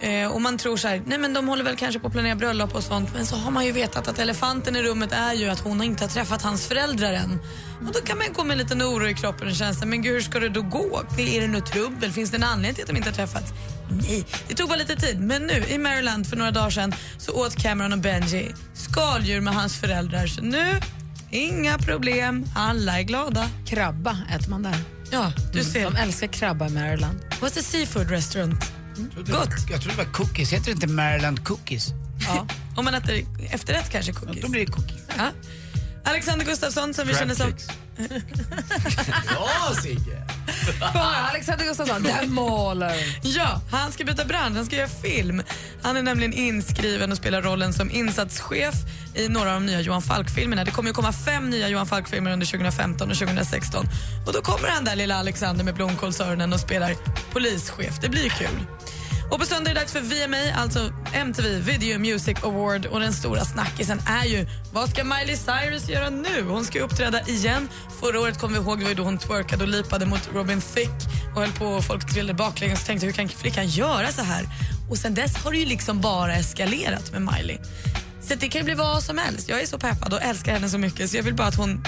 Eh, 0.00 0.27
och 0.33 0.43
man 0.43 0.59
tror 0.59 0.77
så 0.77 0.89
här, 0.89 1.03
nej 1.06 1.19
men 1.19 1.35
de 1.35 1.49
håller 1.49 1.65
väl 1.65 1.77
kanske 1.77 2.00
på 2.00 2.06
att 2.06 2.12
planera 2.12 2.35
bröllop 2.35 2.75
och 2.75 2.83
sånt. 2.83 3.15
Men 3.15 3.27
så 3.27 3.37
har 3.37 3.50
man 3.50 3.65
ju 3.65 3.73
vetat 3.73 4.09
att 4.09 4.19
elefanten 4.19 4.77
i 4.77 4.83
rummet 4.83 5.12
är 5.12 5.33
ju 5.33 5.49
att 5.49 5.61
hon 5.61 5.83
inte 5.83 6.05
har 6.05 6.09
träffat 6.09 6.43
hans 6.43 6.67
föräldrar 6.67 7.12
än. 7.12 7.41
Och 7.87 7.93
då 7.93 8.00
kan 8.00 8.19
man 8.19 8.27
gå 8.33 8.45
med 8.45 8.53
en 8.53 8.59
liten 8.59 8.83
oro 8.83 9.09
i 9.09 9.15
kroppen 9.15 9.49
och 9.49 9.55
känna 9.55 9.87
men 9.87 10.03
gud 10.03 10.12
hur 10.12 10.21
ska 10.21 10.41
det 10.41 10.49
då 10.49 10.62
gå? 10.62 11.03
Är 11.19 11.41
det 11.41 11.47
något 11.47 11.73
trubbel? 11.73 12.12
Finns 12.12 12.31
det 12.31 12.37
en 12.37 12.45
anledning 12.45 12.75
till 12.75 12.83
att 12.83 12.89
de 12.89 12.97
inte 12.97 13.09
har 13.09 13.15
träffats? 13.15 13.53
Nej, 13.91 14.27
det 14.49 14.55
tog 14.55 14.69
bara 14.69 14.79
lite 14.79 14.97
tid. 14.97 15.21
Men 15.21 15.43
nu 15.43 15.65
i 15.69 15.79
Maryland 15.79 16.27
för 16.27 16.37
några 16.37 16.50
dagar 16.50 16.71
sedan 16.71 16.95
så 17.19 17.33
åt 17.33 17.56
Cameron 17.62 17.93
och 17.93 17.99
Benji 17.99 18.55
skaldjur 18.75 19.41
med 19.41 19.55
hans 19.55 19.81
föräldrar. 19.81 20.27
Så 20.27 20.43
nu, 20.43 20.81
inga 21.31 21.79
problem. 21.79 22.45
Alla 22.56 22.99
är 22.99 23.03
glada. 23.03 23.49
Krabba 23.67 24.19
äter 24.35 24.50
man 24.50 24.62
där. 24.62 24.77
Ja, 25.11 25.33
du 25.53 25.65
ser. 25.65 25.85
De 25.85 25.97
älskar 25.97 26.27
krabba 26.27 26.67
i 26.67 26.71
Maryland. 26.71 27.19
What's 27.41 27.59
a 27.59 27.62
seafood 27.62 28.11
restaurant? 28.11 28.77
Gott. 29.17 29.71
Jag 29.71 29.81
tror 29.81 29.91
det 29.93 29.99
var 29.99 30.12
cookies. 30.12 30.53
Heter 30.53 30.65
det 30.65 30.71
inte 30.71 30.87
Maryland 30.87 31.45
cookies? 31.45 31.89
Ja. 32.21 32.47
Om 32.77 32.85
man 32.85 32.95
äter 32.95 33.25
efterrätt 33.50 33.91
kanske 33.91 34.12
cookies. 34.12 34.45
Då 34.45 34.49
blir 34.50 34.67
det 34.67 34.73
cookies. 34.73 35.00
Ja. 35.17 35.31
Alexander 36.05 36.45
Gustafsson 36.45 36.95
som 36.95 37.07
vi 37.09 37.14
känner 37.14 37.35
som... 37.35 37.52
Ja, 39.31 39.75
Sigge! 39.83 40.23
Alexander 41.31 41.64
Gustafsson, 41.64 42.02
den 42.02 42.33
målar. 42.33 42.95
Ja, 43.23 43.61
han 43.71 43.93
ska 43.93 44.05
byta 44.05 44.25
bransch, 44.25 44.57
han 44.57 44.67
ska 44.67 44.76
göra 44.76 44.88
film. 44.88 45.43
Han 45.83 45.97
är 45.97 46.02
nämligen 46.02 46.33
inskriven 46.33 47.12
och 47.12 47.19
spelar 47.19 47.43
rollen 47.43 47.73
som 47.73 47.90
insatschef 47.90 48.75
i 49.14 49.28
några 49.28 49.49
av 49.49 49.55
de 49.55 49.67
nya 49.67 49.81
Johan 49.81 50.02
Falk-filmerna. 50.02 50.64
Det 50.64 50.71
kommer 50.71 50.90
ju 50.90 50.95
komma 50.95 51.12
fem 51.12 51.50
nya 51.50 51.69
Johan 51.69 51.87
Falk-filmer 51.87 52.33
under 52.33 52.47
2015 52.47 53.11
och 53.11 53.17
2016. 53.17 53.87
Och 54.26 54.33
då 54.33 54.40
kommer 54.40 54.69
han 54.69 54.85
där 54.85 54.97
lilla 54.97 55.17
Alexander 55.17 55.64
med 55.64 55.75
blomkålsöronen 55.75 56.52
och 56.52 56.61
spelar 56.61 56.95
polischef. 57.33 57.99
Det 58.02 58.09
blir 58.09 58.28
kul. 58.28 58.67
Och 59.30 59.38
på 59.38 59.47
söndag 59.47 59.70
är 59.70 59.75
det 59.75 59.80
dags 59.80 59.92
för 59.92 60.00
VMA, 60.00 60.54
alltså 60.56 60.92
MTV 61.12 61.58
Video 61.58 61.99
Music 61.99 62.38
Award. 62.42 62.87
Och 62.87 63.00
den 63.00 63.12
stora 63.12 63.44
snackisen 63.44 64.00
är 64.06 64.25
ju, 64.25 64.47
vad 64.73 64.90
ska 64.90 65.04
Miley 65.04 65.37
Cyrus 65.37 65.88
göra 65.88 66.11
nu? 66.11 66.42
Hon 66.42 66.64
ska 66.64 66.78
ju 66.78 66.85
uppträda 66.85 67.20
igen. 67.20 67.68
Förra 68.00 68.20
året 68.20 68.38
kom 68.38 68.52
vi 68.52 68.58
ihåg, 68.58 68.78
det 68.78 68.85
var 68.85 68.90
ju 68.90 68.94
då 68.94 69.02
hon 69.02 69.18
twerkade 69.18 69.62
och 69.62 69.68
lipade 69.68 70.06
mot 70.06 70.28
Robin 70.35 70.61
Thicke 70.61 71.08
och 71.35 71.40
höll 71.40 71.52
på 71.52 71.66
och 71.66 71.85
folk 71.85 72.12
trillade 72.12 72.35
baklänges 72.35 72.80
och 72.80 72.87
tänkte 72.87 73.06
hur 73.06 73.12
kan 73.12 73.28
flickan 73.28 73.66
göra 73.66 74.12
så 74.12 74.23
här? 74.23 74.44
Och 74.90 74.99
sen 74.99 75.14
dess 75.14 75.37
har 75.37 75.52
det 75.52 75.58
ju 75.58 75.66
liksom 75.66 76.00
bara 76.00 76.35
eskalerat 76.35 77.12
med 77.12 77.23
Miley. 77.23 77.58
Så 78.20 78.35
det 78.35 78.49
kan 78.49 78.61
ju 78.61 78.64
bli 78.64 78.75
vad 78.75 79.02
som 79.02 79.18
helst. 79.18 79.49
Jag 79.49 79.62
är 79.62 79.66
så 79.66 79.78
peppad 79.78 80.12
och 80.12 80.23
älskar 80.23 80.52
henne 80.52 80.68
så 80.68 80.78
mycket 80.78 81.11
så 81.11 81.16
jag 81.16 81.23
vill 81.23 81.35
bara 81.35 81.49
att 81.49 81.56
hon 81.56 81.85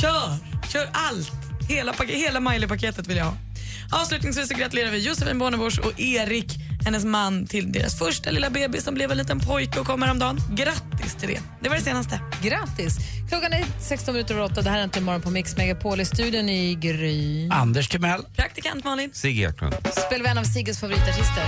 kör, 0.00 0.36
kör 0.68 0.88
allt. 0.92 1.32
Hela, 1.68 1.94
hela 2.08 2.40
Miley-paketet 2.40 3.06
vill 3.06 3.16
jag 3.16 3.24
ha. 3.24 3.45
Avslutningsvis 3.92 4.48
så 4.48 4.54
gratulerar 4.54 4.90
vi 4.90 4.98
Josefin 4.98 5.38
Bornebusch 5.38 5.78
och 5.78 6.00
Erik, 6.00 6.58
hennes 6.84 7.04
man, 7.04 7.46
till 7.46 7.72
deras 7.72 7.98
första 7.98 8.30
lilla 8.30 8.50
bebis 8.50 8.84
som 8.84 8.94
blev 8.94 9.10
en 9.10 9.18
liten 9.18 9.40
pojke 9.40 9.80
och 9.80 9.86
kommer 9.86 10.10
om 10.10 10.18
dagen. 10.18 10.38
Grattis 10.50 11.14
till 11.14 11.28
det. 11.28 11.40
Det 11.60 11.68
var 11.68 11.76
det 11.76 11.82
senaste. 11.82 12.20
Grattis. 12.42 12.98
Klockan 13.28 13.52
är 13.52 13.64
16 13.80 14.14
minuter 14.14 14.34
över 14.34 14.44
8. 14.44 14.62
Det 14.62 14.70
här 14.70 14.78
är 14.78 14.84
inte 14.84 15.00
morgon 15.00 15.22
på 15.22 15.30
Mix 15.30 15.56
Megapol. 15.56 16.00
I 16.00 16.04
studion 16.04 16.48
i 16.48 16.74
Gry. 16.74 17.48
Anders 17.50 17.88
Timell. 17.88 18.22
Praktikant 18.36 18.84
Malin. 18.84 19.10
Sigge 19.12 19.48
Eklund. 19.48 19.74
Spelar 20.06 20.24
vi 20.24 20.30
en 20.30 20.38
av 20.38 20.44
Sigges 20.44 20.80
favoritartister. 20.80 21.44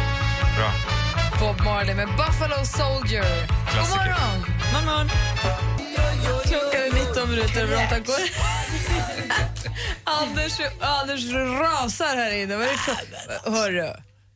Bra. 0.56 0.72
Bob 1.40 1.64
Marley 1.64 1.94
med 1.94 2.08
Buffalo 2.08 2.64
Soldier. 2.64 3.46
Klassiker. 3.72 4.04
God 4.04 4.06
morgon. 4.06 4.40
God 4.74 4.84
morgon. 4.84 5.08
Klockan 6.48 6.80
är 6.80 7.08
19 7.08 7.30
minuter 7.30 7.62
över 7.62 7.86
8. 7.86 8.57
Anders, 10.04 10.60
Anders 10.80 11.24
rasar 11.60 12.16
här 12.16 12.34
inne. 12.34 12.56
Vad 12.56 12.66
är 12.66 12.70
det 12.72 12.78
för... 12.78 13.50
Hörru, 13.50 13.92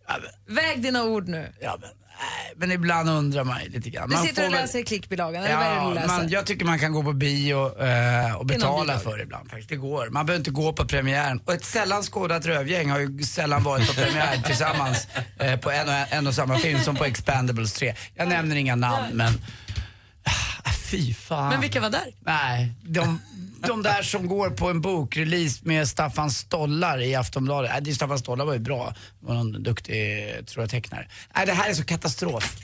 Ja, 0.08 0.14
men, 0.46 0.54
väg 0.56 0.82
dina 0.82 1.04
ord 1.04 1.28
nu. 1.28 1.52
ja, 1.60 1.78
men, 1.80 1.90
nej, 2.18 2.52
men 2.56 2.72
ibland 2.72 3.10
undrar 3.10 3.44
man 3.44 3.62
ju 3.64 3.68
lite 3.68 3.90
grann. 3.90 4.08
Du 4.10 4.16
Man 4.16 4.26
sitter 4.26 4.42
och 4.42 4.46
får 4.46 4.52
väl- 4.52 4.62
läser 4.62 4.82
klickbilagan, 4.82 5.44
eller 5.44 5.56
vad 5.56 5.66
är 5.66 5.70
det 5.70 5.76
Ja, 5.76 5.90
läser? 5.94 6.06
man, 6.08 6.28
jag 6.28 6.46
tycker 6.46 6.64
man 6.64 6.78
kan 6.78 6.92
gå 6.92 7.02
på 7.02 7.12
bio 7.12 7.82
eh, 7.84 8.34
och 8.36 8.46
betala 8.46 8.82
bidrag. 8.84 9.02
för 9.02 9.16
det 9.16 9.22
ibland 9.22 9.50
faktiskt. 9.50 9.68
Det 9.68 9.76
går. 9.76 10.08
Man 10.10 10.26
behöver 10.26 10.38
inte 10.40 10.50
gå 10.50 10.72
på 10.72 10.84
premiären. 10.86 11.40
Och 11.44 11.52
ett 11.54 11.64
sällan 11.64 12.02
skådat 12.02 12.46
rövgäng 12.46 12.90
har 12.90 12.98
ju 12.98 13.22
sällan 13.22 13.62
varit 13.62 13.88
på 13.88 13.94
premiär 13.94 14.42
tillsammans 14.46 15.06
eh, 15.38 15.56
på 15.60 15.70
en 15.70 15.88
och, 15.88 15.94
en 16.10 16.26
och 16.26 16.34
samma 16.34 16.58
film 16.58 16.80
som 16.80 16.96
på 16.96 17.04
Expendables 17.04 17.72
3. 17.72 17.94
Jag 18.14 18.28
nämner 18.28 18.56
inga 18.56 18.76
namn 18.76 19.06
men... 19.12 19.32
Fy 20.92 21.14
fan. 21.14 21.48
Men 21.48 21.60
vilka 21.60 21.80
var 21.80 21.90
där? 21.90 22.14
Nej, 22.20 22.72
de, 22.82 23.20
de 23.66 23.82
där 23.82 24.02
som 24.02 24.26
går 24.26 24.50
på 24.50 24.68
en 24.68 24.80
bokrelease 24.80 25.60
med 25.62 25.88
Staffan 25.88 26.30
Stollar 26.30 27.00
i 27.00 27.14
Aftonbladet. 27.14 27.70
Nej, 27.72 27.82
det 27.82 27.94
Staffan 27.94 28.18
Stollar 28.18 28.44
var 28.44 28.52
ju 28.52 28.58
bra. 28.58 28.94
Var 29.20 29.34
någon 29.34 29.62
duktig, 29.62 29.96
tror 30.46 30.62
jag, 30.62 30.70
tecknare. 30.70 31.08
Nej, 31.36 31.46
det 31.46 31.52
här 31.52 31.70
är 31.70 31.74
så 31.74 31.84
katastrof. 31.84 32.56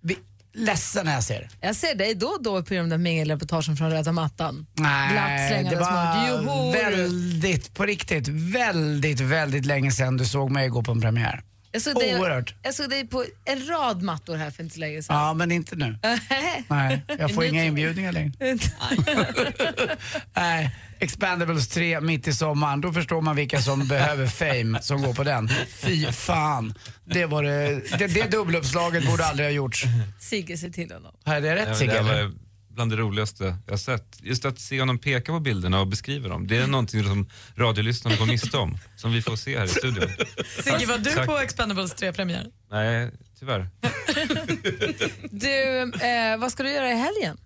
Vi, 0.00 0.16
ledsen 0.54 1.06
när 1.06 1.14
jag 1.14 1.24
ser 1.24 1.40
det. 1.40 1.66
Jag 1.66 1.76
ser 1.76 1.94
dig 1.94 2.14
då 2.14 2.26
och 2.26 2.42
då 2.42 2.62
på 2.62 2.74
de 2.74 2.88
där 2.88 2.98
mingelreportagen 2.98 3.76
från 3.76 3.90
röda 3.90 4.12
mattan. 4.12 4.66
Nej, 4.74 5.64
det 5.70 5.76
var 5.76 6.72
väldigt, 6.72 7.74
på 7.74 7.84
riktigt, 7.84 8.28
väldigt, 8.28 9.20
väldigt 9.20 9.66
länge 9.66 9.92
sedan 9.92 10.16
du 10.16 10.24
såg 10.24 10.50
mig 10.50 10.68
gå 10.68 10.82
på 10.82 10.92
en 10.92 11.00
premiär. 11.00 11.42
Jag 11.76 11.82
såg, 11.82 11.94
dig, 11.94 12.20
Oerhört. 12.20 12.54
jag 12.62 12.74
såg 12.74 12.90
dig 12.90 13.06
på 13.06 13.24
en 13.44 13.66
rad 13.68 14.02
mattor 14.02 14.36
här 14.36 14.50
för 14.50 14.62
inte 14.62 14.74
så 14.74 14.80
länge 14.80 15.02
sedan. 15.02 15.16
Ja, 15.16 15.34
men 15.34 15.52
inte 15.52 15.76
nu. 15.76 15.98
Nej, 16.68 17.02
jag 17.18 17.34
får 17.34 17.44
inga 17.44 17.64
inbjudningar 17.64 18.12
längre. 18.12 18.32
Nej, 20.36 20.76
Expendables 20.98 21.68
3 21.68 22.00
mitt 22.00 22.28
i 22.28 22.32
sommaren, 22.32 22.80
då 22.80 22.92
förstår 22.92 23.20
man 23.20 23.36
vilka 23.36 23.60
som 23.62 23.88
behöver 23.88 24.26
fame 24.26 24.82
som 24.82 25.02
går 25.02 25.14
på 25.14 25.24
den. 25.24 25.48
Fy 25.68 26.06
fan. 26.12 26.74
Det, 27.04 27.26
var 27.26 27.42
det, 27.42 27.80
det, 27.98 28.06
det 28.06 28.30
dubbeluppslaget 28.30 29.06
borde 29.06 29.24
aldrig 29.24 29.46
ha 29.48 29.52
gjorts. 29.52 29.84
Sigge, 30.20 30.56
se 30.56 30.70
till 30.70 30.92
honom. 30.92 31.14
Är 31.24 31.40
det 31.40 31.48
Ja, 31.48 31.56
rätt 31.56 31.78
Sigge? 31.78 32.30
Bland 32.76 32.90
det 32.90 32.96
roligaste 32.96 33.56
jag 33.66 33.80
sett. 33.80 34.18
Just 34.22 34.44
att 34.44 34.58
se 34.58 34.80
honom 34.80 34.98
peka 34.98 35.32
på 35.32 35.40
bilderna 35.40 35.80
och 35.80 35.86
beskriva 35.86 36.28
dem. 36.28 36.46
Det 36.46 36.56
är 36.56 36.66
någonting 36.66 37.04
som 37.04 37.28
radiolyssnarna 37.56 38.16
går 38.16 38.26
miste 38.26 38.56
om. 38.56 38.78
Som 38.96 39.12
vi 39.12 39.22
får 39.22 39.36
se 39.36 39.58
här 39.58 39.64
i 39.64 39.68
studion. 39.68 40.08
Sigge, 40.64 40.86
var 40.86 40.98
du 40.98 41.10
Tack. 41.10 41.26
på 41.26 41.38
Expendables 41.38 41.94
3-premiär? 41.96 42.46
Nej, 42.70 43.10
tyvärr. 43.38 43.68
Du, 45.30 45.80
eh, 46.06 46.36
vad 46.38 46.52
ska 46.52 46.62
du 46.62 46.70
göra 46.70 46.90
i 46.92 46.94
helgen? 46.96 47.36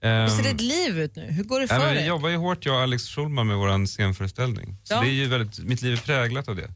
Hur 0.00 0.10
Ehm, 0.10 0.28
ser 0.30 0.42
ditt 0.42 0.60
liv 0.60 0.98
ut 0.98 1.16
nu? 1.16 1.26
Hur 1.30 1.44
går 1.44 1.60
det 1.60 1.68
för 1.68 1.78
men 1.78 1.88
vi 1.88 1.94
dig? 1.94 2.06
jobbar 2.06 2.28
ju 2.28 2.36
hårt 2.36 2.66
jag 2.66 2.74
och 2.76 2.82
Alex 2.82 3.02
Schulman 3.08 3.46
med 3.46 3.56
vår 3.56 3.86
scenföreställning. 3.86 4.76
Så 4.84 4.94
Ja. 4.94 5.00
det 5.00 5.06
är 5.06 5.10
ju 5.12 5.26
väldigt, 5.26 5.58
mitt 5.58 5.82
liv 5.82 5.92
är 5.92 5.96
präglat 5.96 6.48
av 6.48 6.56
det. 6.56 6.70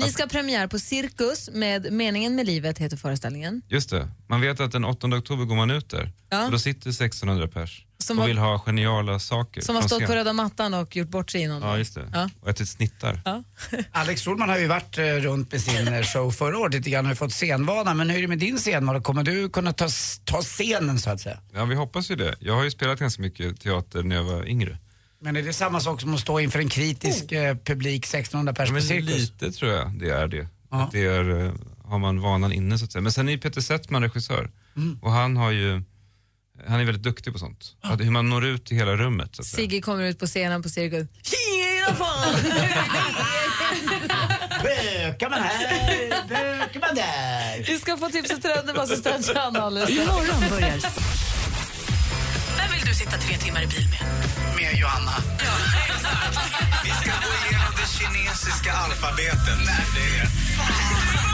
För 0.00 0.06
ni 0.06 0.12
ska 0.12 0.22
ha 0.22 0.28
premiär 0.28 0.66
på 0.66 0.78
Cirkus 0.78 1.50
med 1.52 1.92
Meningen 1.92 2.34
med 2.34 2.46
livet 2.46 2.78
heter 2.78 2.96
föreställningen. 2.96 3.62
Just 3.68 3.90
det. 3.90 4.08
Man 4.26 4.40
vet 4.40 4.60
att 4.60 4.72
den 4.72 4.84
8 4.84 5.06
oktober 5.06 5.44
går 5.44 5.56
man 5.56 5.70
ut 5.70 5.88
där. 5.90 6.12
Ja. 6.30 6.44
Och 6.44 6.50
då 6.52 6.58
sitter 6.58 6.90
1600 6.90 7.48
pers 7.48 7.86
Som 7.98 8.18
och 8.18 8.28
vill 8.28 8.38
ha 8.38 8.58
geniala 8.58 9.18
saker 9.18 9.60
Som 9.60 9.74
har 9.74 9.82
från 9.82 9.88
stått 9.88 10.00
på 10.00 10.06
scen. 10.06 10.16
röda 10.16 10.32
mattan 10.32 10.74
och 10.74 10.96
gjort 10.96 11.08
bort 11.08 11.30
sig 11.30 11.40
innan. 11.42 11.62
Ja, 11.62 11.78
just 11.78 11.94
det. 11.94 12.08
Ja. 12.12 12.30
Och 12.40 12.48
ätit 12.48 12.68
snittar. 12.68 13.20
Alex 13.92 14.22
Schulman 14.24 14.48
har 14.48 14.58
ju 14.58 14.66
varit 14.66 14.98
eh, 14.98 15.04
runt 15.04 15.52
med 15.52 15.60
sin 15.60 15.88
eh, 15.88 16.02
show 16.02 16.30
förra 16.30 16.58
året 16.58 16.74
lite 16.74 16.90
grann 16.90 17.10
och 17.10 17.18
fått 17.18 17.32
scenvana. 17.32 17.94
Men 17.94 18.10
hur 18.10 18.18
är 18.18 18.22
det 18.22 18.28
med 18.28 18.38
din 18.38 18.58
scenvana? 18.58 19.00
Kommer 19.00 19.22
du 19.22 19.48
kunna 19.48 19.72
ta, 19.72 19.84
s- 19.84 20.20
ta 20.24 20.42
scenen 20.42 20.98
så 20.98 21.10
att 21.10 21.20
säga? 21.20 21.38
Ja, 21.54 21.64
vi 21.64 21.74
hoppas 21.74 22.10
ju 22.10 22.16
det. 22.16 22.34
Jag 22.40 22.54
har 22.54 22.64
ju 22.64 22.70
spelat 22.70 22.98
ganska 22.98 23.22
mycket 23.22 23.60
teater 23.60 24.02
när 24.02 24.16
jag 24.16 24.24
var 24.24 24.48
yngre. 24.48 24.78
Men 25.22 25.36
är 25.36 25.42
det 25.42 25.52
samma 25.52 25.80
sak 25.80 26.00
som 26.00 26.14
att 26.14 26.20
stå 26.20 26.40
inför 26.40 26.58
en 26.58 26.68
kritisk 26.68 27.32
eh, 27.32 27.56
publik, 27.56 28.04
1600 28.04 28.52
pers 28.54 28.60
Ja, 28.60 28.70
på 28.70 28.72
men 28.72 28.82
cirkus? 28.82 29.16
lite 29.16 29.52
tror 29.52 29.72
jag 29.72 29.90
det 30.00 30.10
är 30.10 30.26
det. 30.28 30.48
Ja. 30.70 30.82
Att 30.82 30.92
det 30.92 31.06
är, 31.06 31.44
eh, 31.44 31.52
har 31.84 31.98
man 31.98 32.20
vanan 32.20 32.52
inne 32.52 32.78
så 32.78 32.84
att 32.84 32.92
säga. 32.92 33.02
Men 33.02 33.12
sen 33.12 33.28
är 33.28 33.32
ju 33.32 33.38
Peter 33.38 33.60
Settman 33.60 34.02
regissör. 34.02 34.50
Mm. 34.76 34.98
Och 35.02 35.12
han 35.12 35.36
har 35.36 35.50
ju, 35.50 35.82
han 36.66 36.80
är 36.80 36.84
väldigt 36.84 37.02
duktig 37.02 37.32
på 37.32 37.38
sånt. 37.38 37.76
Att 37.80 38.00
hur 38.00 38.10
man 38.10 38.28
når 38.30 38.44
ut 38.44 38.64
till 38.66 38.76
hela 38.76 38.96
rummet. 38.96 39.36
Så 39.36 39.42
att 39.42 39.46
säga. 39.46 39.56
Sigge 39.60 39.80
kommer 39.80 40.04
ut 40.04 40.18
på 40.18 40.26
scenen 40.26 40.62
på 40.62 40.68
Cirkus. 40.68 41.06
Tjena 41.22 41.96
fan! 41.98 42.34
Bökar 44.62 45.30
man 45.30 45.42
här, 45.42 46.28
bökar 46.28 46.80
man 46.80 46.94
där. 46.94 47.64
Vi 47.66 47.78
ska 47.78 47.96
få 47.96 48.08
tipset 48.08 48.40
till 48.42 48.50
rändebassistent 48.50 49.28
Johanna 49.28 49.60
alldeles 49.60 49.90
strax. 49.90 50.08
Imorgon 50.10 50.50
börjar 50.50 50.78
vill 52.82 52.88
du 52.88 52.94
sitta 52.94 53.18
tre 53.18 53.36
timmar 53.38 53.62
i 53.62 53.66
bil 53.66 53.88
med? 53.88 54.00
Med 54.56 54.78
Johanna. 54.78 55.12
Vi 56.84 56.90
ska 56.90 57.10
gå 57.10 57.32
igenom 57.46 57.72
det 57.76 57.88
kinesiska 57.98 58.72
alfabetet. 58.72 59.58
Det 59.94 60.18
är 60.18 61.31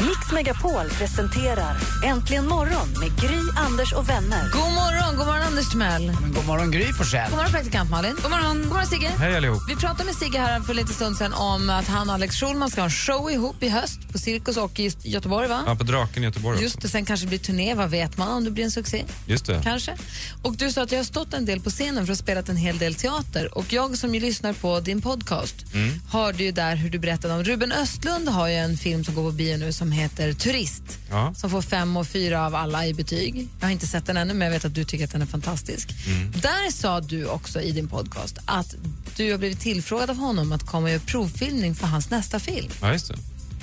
Mix 0.00 0.32
Megapol 0.32 0.88
presenterar 0.98 1.76
Äntligen 2.04 2.48
morgon 2.48 2.88
med 3.00 3.20
Gry, 3.20 3.38
Anders 3.56 3.92
och 3.92 4.08
vänner. 4.08 4.50
God 4.52 4.60
morgon, 4.62 5.16
god 5.16 5.26
morgon 5.26 5.42
Anders 5.42 5.70
Timell. 5.70 6.06
Men 6.20 6.32
god 6.32 6.46
morgon 6.46 6.70
Gry 6.70 6.92
Forssell. 6.92 7.28
God 7.30 7.36
morgon 7.36 7.52
praktikant 7.52 7.90
Malin. 7.90 8.16
God 8.22 8.30
morgon. 8.30 8.58
God 8.58 8.68
morgon 8.68 8.86
Sigge. 8.86 9.08
Hej 9.18 9.36
allihop. 9.36 9.62
Vi 9.68 9.76
pratade 9.76 10.04
med 10.04 10.14
Sigge 10.14 10.38
här 10.38 10.60
för 10.60 10.74
lite 10.74 10.92
stund 10.92 11.16
sedan 11.16 11.32
om 11.32 11.70
att 11.70 11.88
han 11.88 12.08
och 12.08 12.14
Alex 12.14 12.36
Schulman 12.36 12.70
ska 12.70 12.80
ha 12.80 12.84
en 12.84 12.90
show 12.90 13.30
ihop 13.30 13.62
i 13.62 13.68
höst 13.68 14.00
på 14.12 14.18
Cirkus 14.18 14.56
och 14.56 14.80
i 14.80 14.92
Göteborg 15.02 15.48
va? 15.48 15.62
Ja, 15.66 15.74
på 15.74 15.84
Draken 15.84 16.22
i 16.22 16.26
Göteborg 16.26 16.62
Just 16.62 16.80
det, 16.80 16.88
sen 16.88 17.04
kanske 17.04 17.26
det 17.26 17.28
blir 17.28 17.38
turné, 17.38 17.74
vad 17.74 17.90
vet 17.90 18.16
man 18.16 18.28
om 18.28 18.44
det 18.44 18.50
blir 18.50 18.64
en 18.64 18.70
succé? 18.70 19.04
Just 19.26 19.46
det. 19.46 19.60
Kanske. 19.64 19.96
Och 20.42 20.56
du 20.56 20.72
sa 20.72 20.82
att 20.82 20.92
jag 20.92 20.98
har 20.98 21.04
stått 21.04 21.34
en 21.34 21.44
del 21.46 21.60
på 21.60 21.70
scenen 21.70 22.06
för 22.06 22.12
att 22.12 22.18
spela 22.18 22.42
en 22.46 22.56
hel 22.56 22.78
del 22.78 22.94
teater. 22.94 23.58
Och 23.58 23.72
jag 23.72 23.98
som 23.98 24.14
ju 24.14 24.20
lyssnar 24.20 24.52
på 24.52 24.80
din 24.80 25.02
podcast 25.02 25.54
Mm. 25.74 26.00
hörde 26.10 26.44
ju 26.44 26.52
där 26.52 26.76
hur 26.76 26.90
du 26.90 26.98
berättade 26.98 27.34
om 27.34 27.44
Ruben 27.44 27.72
Östlund 27.72 28.28
har 28.28 28.48
ju 28.48 28.54
en 28.54 28.76
film 28.76 29.04
som 29.04 29.14
går 29.14 29.22
på 29.22 29.30
bio 29.30 29.56
nu 29.56 29.72
som 29.90 29.98
heter 29.98 30.32
Turist. 30.32 30.82
Ja. 31.10 31.34
Som 31.36 31.50
får 31.50 31.62
fem 31.62 31.96
och 31.96 32.06
fyra 32.06 32.46
av 32.46 32.54
alla 32.54 32.86
i 32.86 32.94
betyg. 32.94 33.48
Jag 33.60 33.66
har 33.66 33.72
inte 33.72 33.86
sett 33.86 34.06
den 34.06 34.16
ännu 34.16 34.34
men 34.34 34.46
jag 34.46 34.52
vet 34.52 34.64
att 34.64 34.74
du 34.74 34.84
tycker 34.84 35.04
att 35.04 35.12
den 35.12 35.22
är 35.22 35.26
fantastisk. 35.26 35.90
Mm. 36.06 36.32
Där 36.32 36.72
sa 36.72 37.00
du 37.00 37.26
också 37.26 37.60
i 37.60 37.72
din 37.72 37.88
podcast 37.88 38.38
att 38.44 38.74
du 39.16 39.30
har 39.30 39.38
blivit 39.38 39.60
tillfrågad 39.60 40.10
av 40.10 40.16
honom 40.16 40.52
att 40.52 40.66
komma 40.66 40.84
och 40.84 40.90
göra 40.90 41.00
provfilmning 41.06 41.74
för 41.74 41.86
hans 41.86 42.10
nästa 42.10 42.40
film. 42.40 42.70
Ja, 42.80 42.92
just 42.92 43.08
det. 43.08 43.16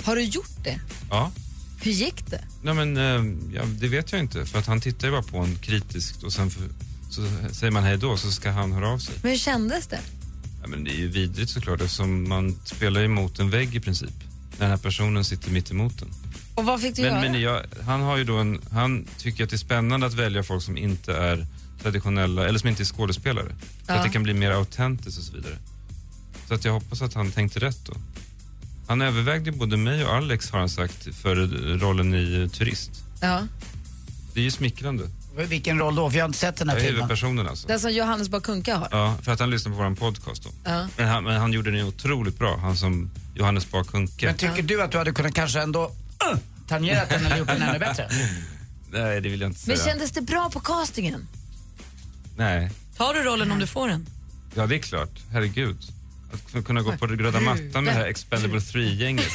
Har 0.04 0.16
du 0.16 0.22
gjort 0.22 0.64
det? 0.64 0.80
Ja. 1.10 1.30
Hur 1.80 1.92
gick 1.92 2.26
det? 2.26 2.44
Nej, 2.62 2.74
men, 2.74 2.96
eh, 2.96 3.34
ja, 3.54 3.62
det 3.80 3.88
vet 3.88 4.12
jag 4.12 4.20
inte. 4.20 4.46
För 4.46 4.58
att 4.58 4.66
han 4.66 4.80
tittar 4.80 5.08
ju 5.08 5.12
bara 5.12 5.22
på 5.22 5.38
en 5.38 5.56
kritiskt 5.56 6.22
och 6.22 6.32
sen 6.32 6.50
för, 6.50 6.62
så 7.10 7.22
säger 7.52 7.70
man 7.70 7.82
hej 7.82 7.96
då 7.96 8.16
så 8.16 8.30
ska 8.30 8.50
han 8.50 8.72
höra 8.72 8.88
av 8.88 8.98
sig. 8.98 9.14
Men 9.22 9.30
hur 9.30 9.38
kändes 9.38 9.86
det? 9.86 10.00
Ja, 10.62 10.68
men 10.68 10.84
det 10.84 10.90
är 10.90 10.98
ju 10.98 11.08
vidrigt 11.08 11.50
såklart 11.50 11.80
eftersom 11.80 12.28
man 12.28 12.58
spelar 12.64 13.00
ju 13.00 13.08
mot 13.08 13.38
en 13.38 13.50
vägg 13.50 13.74
i 13.74 13.80
princip. 13.80 14.27
När 14.58 14.66
den 14.66 14.70
här 14.70 14.76
personen 14.82 15.24
sitter 15.24 15.50
mitt 15.50 15.70
emot 15.70 16.02
en. 16.02 16.08
Och 16.54 16.64
vad 16.64 16.80
fick 16.80 16.96
du 16.96 17.02
Men, 17.02 17.10
göra? 17.10 17.20
men 17.32 17.40
jag, 17.40 17.62
han 17.86 18.00
har 18.00 18.16
ju 18.16 18.24
då 18.24 18.36
en, 18.36 18.60
han 18.72 19.06
tycker 19.18 19.44
att 19.44 19.50
det 19.50 19.56
är 19.56 19.58
spännande 19.58 20.06
att 20.06 20.14
välja 20.14 20.42
folk 20.42 20.62
som 20.62 20.76
inte 20.76 21.16
är 21.16 21.46
traditionella, 21.82 22.48
eller 22.48 22.58
som 22.58 22.68
inte 22.68 22.82
är 22.82 22.84
skådespelare. 22.84 23.56
Ja. 23.86 23.94
att 23.94 24.04
det 24.04 24.10
kan 24.10 24.22
bli 24.22 24.34
mer 24.34 24.50
autentiskt 24.50 25.18
och 25.18 25.24
så 25.24 25.32
vidare. 25.32 25.56
Så 26.48 26.54
att 26.54 26.64
jag 26.64 26.72
hoppas 26.72 27.02
att 27.02 27.14
han 27.14 27.30
tänkte 27.32 27.60
rätt 27.60 27.84
då. 27.86 27.92
Han 28.88 29.02
övervägde 29.02 29.52
både 29.52 29.76
mig 29.76 30.04
och 30.04 30.14
Alex 30.14 30.50
har 30.50 30.58
han 30.58 30.68
sagt 30.68 31.14
för 31.16 31.34
rollen 31.78 32.14
i 32.14 32.42
eh, 32.42 32.48
Turist. 32.48 32.90
Ja. 33.20 33.42
Det 34.34 34.40
är 34.40 34.44
ju 34.44 34.50
smickrande. 34.50 35.04
Vilken 35.48 35.78
roll 35.78 35.94
då? 35.94 36.10
För 36.10 36.18
jag 36.18 36.24
har 36.24 36.28
inte 36.28 36.38
sett 36.38 36.56
den 36.56 36.68
här 36.68 36.76
Jag 36.76 36.82
filmen. 36.84 36.96
huvudpersonen 37.02 37.48
alltså. 37.48 37.68
Den 37.68 37.80
som 37.80 37.92
Johannes 37.92 38.28
Bakunka 38.28 38.76
har? 38.76 38.88
Ja, 38.90 39.16
för 39.22 39.32
att 39.32 39.40
han 39.40 39.50
lyssnar 39.50 39.72
på 39.72 39.78
vår 39.78 39.94
podcast 39.94 40.42
då. 40.42 40.50
Ja. 40.64 40.86
Men 40.96 41.08
han, 41.08 41.24
men 41.24 41.40
han 41.40 41.52
gjorde 41.52 41.70
den 41.70 41.80
ju 41.80 41.86
otroligt 41.86 42.38
bra, 42.38 42.56
han 42.56 42.76
som 42.76 43.10
Johannes 43.34 43.70
Bakunke. 43.70 44.26
Men 44.26 44.34
tycker 44.36 44.62
du 44.62 44.82
att 44.82 44.92
du 44.92 44.98
hade 44.98 45.12
kunnat 45.12 45.34
kanske 45.34 45.60
ändå 45.60 45.84
uh, 45.84 46.38
tangerat 46.68 47.08
den 47.08 47.26
eller 47.26 47.36
gjort 47.36 47.48
den 47.48 47.62
ännu 47.62 47.78
bättre? 47.78 48.08
Nej, 48.90 49.20
det 49.20 49.28
vill 49.28 49.40
jag 49.40 49.48
inte 49.48 49.60
säga. 49.60 49.76
Men 49.76 49.86
kändes 49.86 50.10
det 50.10 50.20
bra 50.20 50.50
på 50.50 50.60
castingen? 50.60 51.28
Nej. 52.36 52.70
Tar 52.96 53.14
du 53.14 53.22
rollen 53.22 53.52
om 53.52 53.58
du 53.58 53.66
får 53.66 53.88
den? 53.88 54.06
Ja, 54.54 54.66
det 54.66 54.74
är 54.74 54.78
klart. 54.78 55.10
Herregud. 55.32 55.76
Att 56.54 56.64
kunna 56.64 56.82
gå 56.82 56.96
på 56.96 57.06
röda 57.06 57.40
mattan 57.40 57.84
med 57.84 57.84
det 57.84 57.90
här 57.90 58.06
Expendable 58.06 58.58
3-gänget 58.58 59.32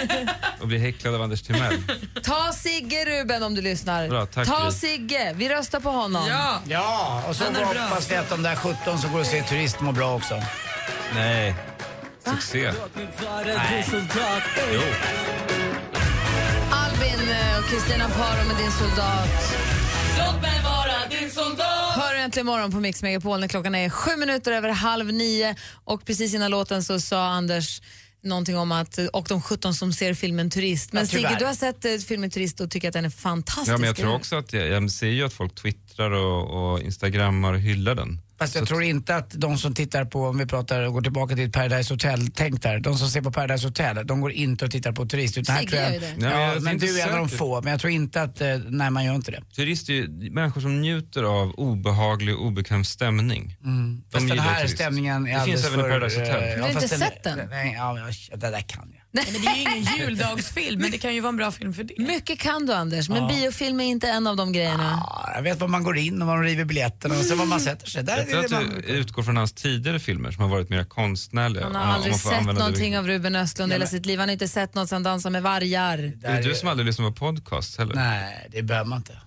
och 0.60 0.68
bli 0.68 0.78
häcklad 0.78 1.14
av 1.14 1.22
Anders 1.22 1.42
Timell. 1.42 1.82
Ta 2.22 2.52
Sigge 2.52 3.04
Ruben 3.04 3.42
om 3.42 3.54
du 3.54 3.62
lyssnar. 3.62 4.08
Bra, 4.08 4.26
tack, 4.26 4.48
Ta 4.48 4.64
Gry. 4.64 4.72
Sigge, 4.72 5.34
vi 5.36 5.48
röstar 5.48 5.80
på 5.80 5.90
honom. 5.90 6.26
Ja. 6.28 6.60
Ja, 6.68 7.22
och 7.28 7.36
så 7.36 7.44
Den 7.44 7.56
är 7.56 7.74
bra. 7.74 7.82
hoppas 7.82 8.10
vi 8.10 8.16
att 8.16 8.30
de 8.30 8.42
där 8.42 8.56
17 8.56 8.98
som 8.98 9.12
går 9.12 9.20
och 9.20 9.26
ser 9.26 9.42
turist 9.42 9.80
mår 9.80 9.92
bra 9.92 10.14
också. 10.16 10.42
Nej. 11.14 11.54
Succé. 12.24 12.72
Jo. 14.72 14.82
Albin 16.70 17.28
eh, 17.30 17.58
och 17.58 17.64
Kristina 17.70 18.08
Paro 18.08 18.48
med 18.48 18.56
Din 18.56 18.72
soldat. 18.72 19.28
Låt 20.18 20.42
mig 20.42 20.62
vara 20.64 21.20
din 21.20 21.30
soldat! 21.30 21.94
Hör 21.94 22.14
äntligen 22.14 22.46
morgon 22.46 22.70
på 22.72 22.80
Mix 22.80 23.02
Megapol 23.02 23.40
när 23.40 23.48
klockan 23.48 23.74
är 23.74 23.90
sju 23.90 24.16
minuter 24.16 24.52
över 24.52 24.68
halv 24.68 25.12
nio. 25.12 25.56
Och 25.84 26.04
precis 26.04 26.34
innan 26.34 26.50
låten 26.50 26.82
så 26.82 27.00
sa 27.00 27.24
Anders 27.26 27.82
någonting 28.22 28.56
om 28.56 28.72
att, 28.72 28.98
och 29.12 29.26
de 29.28 29.42
17 29.42 29.74
som 29.74 29.92
ser 29.92 30.14
filmen 30.14 30.50
Turist. 30.50 30.92
Men 30.92 31.02
Ja. 31.02 31.08
Sigge, 31.08 31.36
du 31.38 31.44
har 31.44 31.54
sett 31.54 31.84
eh, 31.84 31.96
filmen 32.08 32.30
Turist 32.30 32.60
och 32.60 32.70
tycker 32.70 32.88
att 32.88 32.94
den 32.94 33.04
är 33.04 33.10
fantastisk. 33.10 33.68
Ja, 33.68 33.78
men 33.78 33.86
jag 33.86 33.96
tror 33.96 34.14
också 34.14 34.36
att 34.36 34.52
jag, 34.52 34.68
jag 34.68 34.90
ser 34.90 35.06
ju 35.06 35.24
att 35.24 35.32
folk 35.32 35.54
twittrar 35.54 36.10
och, 36.10 36.72
och 36.72 36.80
instagrammar 36.80 37.52
och 37.52 37.60
hyllar 37.60 37.94
den. 37.94 38.18
Fast 38.42 38.54
jag 38.54 38.68
tror 38.68 38.82
inte 38.82 39.16
att 39.16 39.30
de 39.30 39.58
som 39.58 39.74
tittar 39.74 40.04
på, 40.04 40.26
om 40.26 40.38
vi 40.38 40.46
pratar 40.46 40.82
och 40.82 40.92
går 40.92 41.00
tillbaka 41.02 41.34
till 41.34 41.44
ett 41.44 41.52
Paradise 41.52 41.94
Hotel-tänk 41.94 42.62
där, 42.62 42.78
de 42.80 42.98
som 42.98 43.08
ser 43.08 43.20
på 43.20 43.32
Paradise 43.32 43.66
Hotel, 43.66 44.06
de 44.06 44.20
går 44.20 44.32
inte 44.32 44.64
och 44.64 44.70
tittar 44.70 44.92
på 44.92 45.06
Turist. 45.06 45.38
Utan 45.38 45.54
här 45.54 45.60
Sigge 45.62 45.70
tror 45.70 45.82
jag, 45.82 45.94
gör 45.94 46.00
ju 46.00 46.06
det. 46.06 46.16
Nej, 46.18 46.30
men 46.30 46.40
Ja, 46.40 46.54
är 46.56 46.60
men 46.60 46.78
du 46.78 47.00
är 47.00 47.06
en 47.06 47.12
av 47.12 47.18
de 47.18 47.28
få, 47.28 47.60
men 47.62 47.70
jag 47.70 47.80
tror 47.80 47.92
inte 47.92 48.22
att, 48.22 48.40
eh, 48.40 48.48
nej 48.68 48.90
man 48.90 49.04
gör 49.04 49.14
inte 49.14 49.30
det. 49.30 49.42
Turister 49.56 49.92
är 49.92 49.96
ju 49.96 50.30
människor 50.30 50.60
som 50.60 50.80
njuter 50.80 51.22
av 51.22 51.50
obehaglig 51.50 52.34
och 52.36 52.46
obekväm 52.46 52.84
stämning. 52.84 53.56
Mm. 53.64 54.02
Fast 54.12 54.28
den 54.28 54.38
här 54.38 54.58
turist. 54.60 54.74
stämningen 54.74 55.26
är 55.26 55.38
Det 55.38 55.44
finns 55.44 55.64
alldeles 55.64 55.66
även 55.66 55.80
i 55.80 55.82
för, 55.82 55.90
Paradise 55.90 56.20
Hotel. 56.20 56.48
eh, 56.50 56.56
Du 56.56 56.62
har 56.62 56.68
inte 56.70 56.88
sett 56.88 57.22
den? 57.24 57.38
Nej, 57.50 57.74
ja, 57.78 57.98
det 58.36 58.50
där 58.50 58.60
kan 58.60 58.92
jag. 58.92 59.01
Nej, 59.14 59.28
men 59.32 59.42
det 59.42 59.48
är 59.48 59.56
ju 59.56 59.78
ingen 59.80 59.98
juldagsfilm, 59.98 60.80
men 60.80 60.90
det 60.90 60.98
kan 60.98 61.14
ju 61.14 61.20
vara 61.20 61.28
en 61.28 61.36
bra 61.36 61.52
film 61.52 61.74
för 61.74 61.84
det. 61.84 61.94
Mycket 61.98 62.38
kan 62.38 62.66
du 62.66 62.72
Anders, 62.72 63.08
men 63.08 63.22
Ja. 63.22 63.28
biofilm 63.28 63.80
är 63.80 63.84
inte 63.84 64.08
en 64.08 64.26
av 64.26 64.36
de 64.36 64.52
grejerna. 64.52 64.98
Ja, 65.06 65.30
jag 65.34 65.42
vet 65.42 65.60
var 65.60 65.68
man 65.68 65.82
går 65.84 65.96
in 65.98 66.22
och 66.22 66.28
var 66.28 66.36
de 66.36 66.42
river 66.44 66.64
biljetterna 66.64 67.14
och 67.18 67.24
sen 67.24 67.38
var 67.38 67.46
man 67.46 67.60
sätter 67.60 67.86
sig. 67.86 68.02
Där 68.04 68.16
Jag 68.18 68.28
tror 68.28 68.40
är 68.40 68.44
att 68.44 68.50
man... 68.50 68.84
utgår 68.84 69.22
från 69.22 69.36
hans 69.36 69.52
tidigare 69.52 70.00
filmer 70.00 70.30
som 70.30 70.42
har 70.42 70.50
varit 70.50 70.68
mer 70.68 70.84
konstnärliga. 70.84 71.64
Han 71.64 71.74
har 71.74 71.82
om 71.82 71.88
aldrig 71.90 72.14
sett 72.16 72.46
det 72.46 72.52
någonting 72.52 72.98
av 72.98 73.06
Ruben 73.06 73.36
Östlund 73.36 73.72
hela 73.72 73.86
sitt 73.86 74.06
liv. 74.06 74.18
Han 74.18 74.28
har 74.28 74.32
inte 74.32 74.48
sett 74.48 74.74
något 74.74 74.88
som 74.88 75.02
Dansa 75.02 75.30
med 75.30 75.42
vargar. 75.42 76.12
Det 76.16 76.26
är 76.26 76.42
du 76.42 76.54
som 76.54 76.68
aldrig 76.68 76.86
lyssnar 76.86 77.06
på 77.06 77.12
podcast 77.12 77.78
heller. 77.78 77.94
Nej, 77.94 78.48
det 78.52 78.62
behöver 78.62 78.88
man 78.88 78.98
inte. 78.98 79.18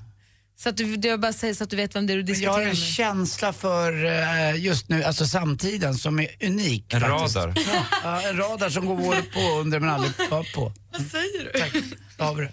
Så 0.57 0.69
att 0.69 0.77
du, 0.77 0.95
jag 0.95 1.19
bara 1.19 1.33
säger 1.33 1.53
så 1.53 1.63
att 1.63 1.69
du 1.69 1.75
vet 1.75 1.95
vem 1.95 2.07
det 2.07 2.13
är 2.13 2.17
du 2.17 2.24
Men 2.24 2.27
jag 2.27 2.35
diskuterar 2.35 2.53
har 2.53 2.62
en 2.62 2.67
med. 2.67 2.77
känsla 2.77 3.53
för 3.53 4.05
eh, 4.05 4.55
just 4.63 4.89
nu, 4.89 5.03
alltså 5.03 5.25
samtiden 5.27 5.95
som 5.95 6.19
är 6.19 6.27
unik. 6.43 6.93
En 6.93 7.01
faktiskt. 7.01 7.35
radar. 7.35 7.53
Ja, 8.03 8.21
en 8.21 8.38
radar 8.38 8.69
som 8.69 8.85
går 8.85 8.95
både 8.95 9.21
på 9.21 9.39
och 9.39 9.59
under 9.62 9.79
men 9.79 9.89
aldrig 9.89 10.17
på. 10.29 10.45
på. 10.55 10.74
Vad 10.91 11.01
säger 11.01 11.43
du? 11.53 11.59
Tack, 11.59 11.83
Stavre. 12.13 12.51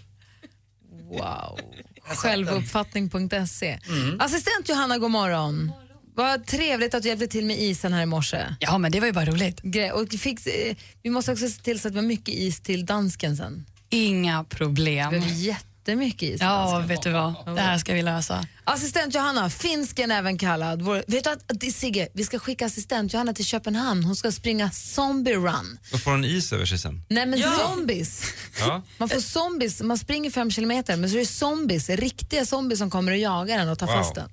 Wow. 1.10 1.58
Självuppfattning.se. 2.04 3.78
Mm. 3.88 4.20
Assistent 4.20 4.68
Johanna, 4.68 4.98
god 4.98 5.10
morgon. 5.10 5.72
Vad 6.14 6.46
trevligt 6.46 6.94
att 6.94 7.02
du 7.02 7.08
hjälpte 7.08 7.26
till 7.26 7.44
med 7.46 7.58
isen 7.62 7.92
här 7.92 8.02
i 8.02 8.06
morse. 8.06 8.38
Ja, 8.60 8.78
men 8.78 8.92
det 8.92 9.00
var 9.00 9.06
ju 9.06 9.12
bara 9.12 9.24
roligt. 9.24 9.60
Gre- 9.62 9.90
Och 9.90 10.06
vi 10.10 10.18
fick, 10.18 10.46
eh, 10.46 10.76
vi 11.02 11.10
måste 11.10 11.32
också 11.32 11.48
se 11.48 11.62
till 11.62 11.80
så 11.80 11.88
att 11.88 11.94
vi 11.94 11.98
har 11.98 12.06
mycket 12.06 12.34
is 12.34 12.60
till 12.60 12.86
dansken 12.86 13.36
sen. 13.36 13.66
Inga 13.90 14.44
problem. 14.44 15.10
Behöver 15.10 15.32
jättemycket 15.88 16.22
is 16.34 16.40
Ja, 16.40 16.84
vet 16.88 17.02
du 17.02 17.10
vad? 17.10 17.34
Det 17.46 17.60
här 17.60 17.78
ska 17.78 17.94
vi 17.94 18.02
lösa. 18.02 18.46
Assistent 18.64 19.14
Johanna, 19.14 19.50
finsken 19.50 20.10
även 20.10 20.38
kallad. 20.38 20.82
Vår, 20.82 21.04
vet 21.06 21.24
du 21.24 21.30
att, 21.30 21.74
Sigge, 21.74 22.08
vi 22.14 22.24
ska 22.24 22.38
skicka 22.38 22.66
assistent 22.66 23.12
Johanna 23.12 23.32
till 23.32 23.44
Köpenhamn. 23.44 24.04
Hon 24.04 24.16
ska 24.16 24.32
springa 24.32 24.70
zombie 24.70 25.34
run. 25.34 25.78
Då 25.92 25.98
får 25.98 26.10
hon 26.10 26.24
is 26.24 26.52
över 26.52 26.64
sig 26.64 26.78
sen. 26.78 27.04
Nej 27.08 27.26
men 27.26 27.38
Ja. 27.38 27.52
zombies. 27.58 28.22
Ja. 28.60 28.82
Man 28.98 29.08
får 29.08 29.20
zombies, 29.20 29.80
man 29.82 29.98
springer 29.98 30.30
fem 30.30 30.50
kilometer 30.50 30.96
men 30.96 31.10
så 31.10 31.16
är 31.16 31.20
det 31.20 31.26
zombies, 31.26 31.88
riktiga 31.88 32.44
zombies 32.46 32.78
som 32.78 32.90
kommer 32.90 33.12
och 33.12 33.18
jagar 33.18 33.58
en 33.58 33.68
och 33.68 33.78
tar 33.78 33.86
Wow. 33.86 33.94
fast 33.96 34.14
den. 34.14 34.30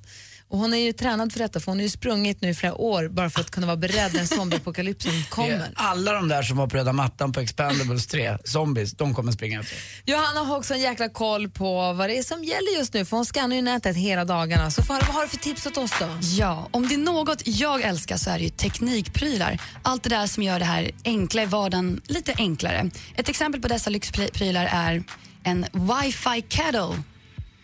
Och 0.50 0.58
hon 0.58 0.74
är 0.74 0.78
ju 0.78 0.94
tränad 0.94 1.34
för 1.34 1.40
detta 1.40 1.60
för 1.60 1.72
hon 1.72 1.78
har 1.78 1.84
ju 1.84 1.90
sprungit 1.90 2.42
nu 2.42 2.50
i 2.50 2.54
flera 2.54 2.76
år 2.76 3.08
bara 3.08 3.30
för 3.30 3.42
att 3.42 3.52
kunna 3.52 3.68
vara 3.68 3.78
beredd 3.78 4.14
när 4.14 4.26
zombieapokalypsen 4.26 5.24
kommer. 5.30 5.72
Alla 5.76 6.14
de 6.14 6.28
där 6.28 6.44
som 6.44 6.58
var 6.58 6.68
på 6.68 6.78
röda 6.78 6.94
mattan 6.94 7.32
på 7.32 7.40
Expendables 7.40 8.08
3, 8.08 8.38
zombies, 8.44 8.92
de 8.92 9.14
kommer 9.14 9.32
springa 9.32 9.60
efter. 9.60 9.78
Johanna 10.06 10.40
har 10.40 10.58
också 10.58 10.74
en 10.74 10.80
jäkla 10.80 11.10
koll 11.10 11.50
på 11.50 11.94
vad 11.94 12.10
det 12.10 12.18
är 12.18 12.24
som 12.24 12.44
gäller 12.44 12.78
just 12.78 12.94
nu 12.94 13.06
för 13.06 13.18
hon 13.18 13.26
skannar 13.26 13.56
ju 13.56 13.62
nätet 13.62 13.96
hela 13.96 14.26
dagarna. 14.26 14.72
Så 14.72 14.82
vad 14.82 15.04
har 15.04 15.22
du 15.22 15.28
för 15.28 15.38
tips 15.38 15.66
åt 15.66 15.78
oss 15.78 15.92
då? 16.00 16.08
Ja, 16.22 16.68
om 16.72 16.88
det 16.88 16.94
är 16.94 16.98
något 16.98 17.42
jag 17.46 17.82
älskar 17.82 18.18
så 18.18 18.30
är 18.30 18.38
det 18.38 18.44
ju 18.44 18.50
teknikprylar. 18.50 19.62
Allt 19.84 20.04
det 20.04 20.10
där 20.10 20.28
som 20.28 20.44
gör 20.44 20.60
det 20.60 20.66
här 20.66 20.92
enkla 21.06 21.44
i 21.44 21.46
vardagen 21.46 22.02
lite 22.08 22.34
enklare. 22.38 22.92
Ett 23.16 23.30
exempel 23.30 23.62
på 23.62 23.68
dessa 23.68 23.90
lyxprylar 23.90 24.70
är 24.72 25.04
en 25.44 25.66
wifi 25.74 26.42
kettle. 26.50 27.04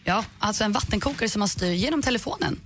Ja, 0.07 0.25
alltså 0.39 0.63
en 0.63 0.71
vattenkokare 0.71 1.29
som 1.29 1.39
man 1.39 1.49
styr 1.49 1.71
genom 1.71 2.01
telefonen. 2.01 2.59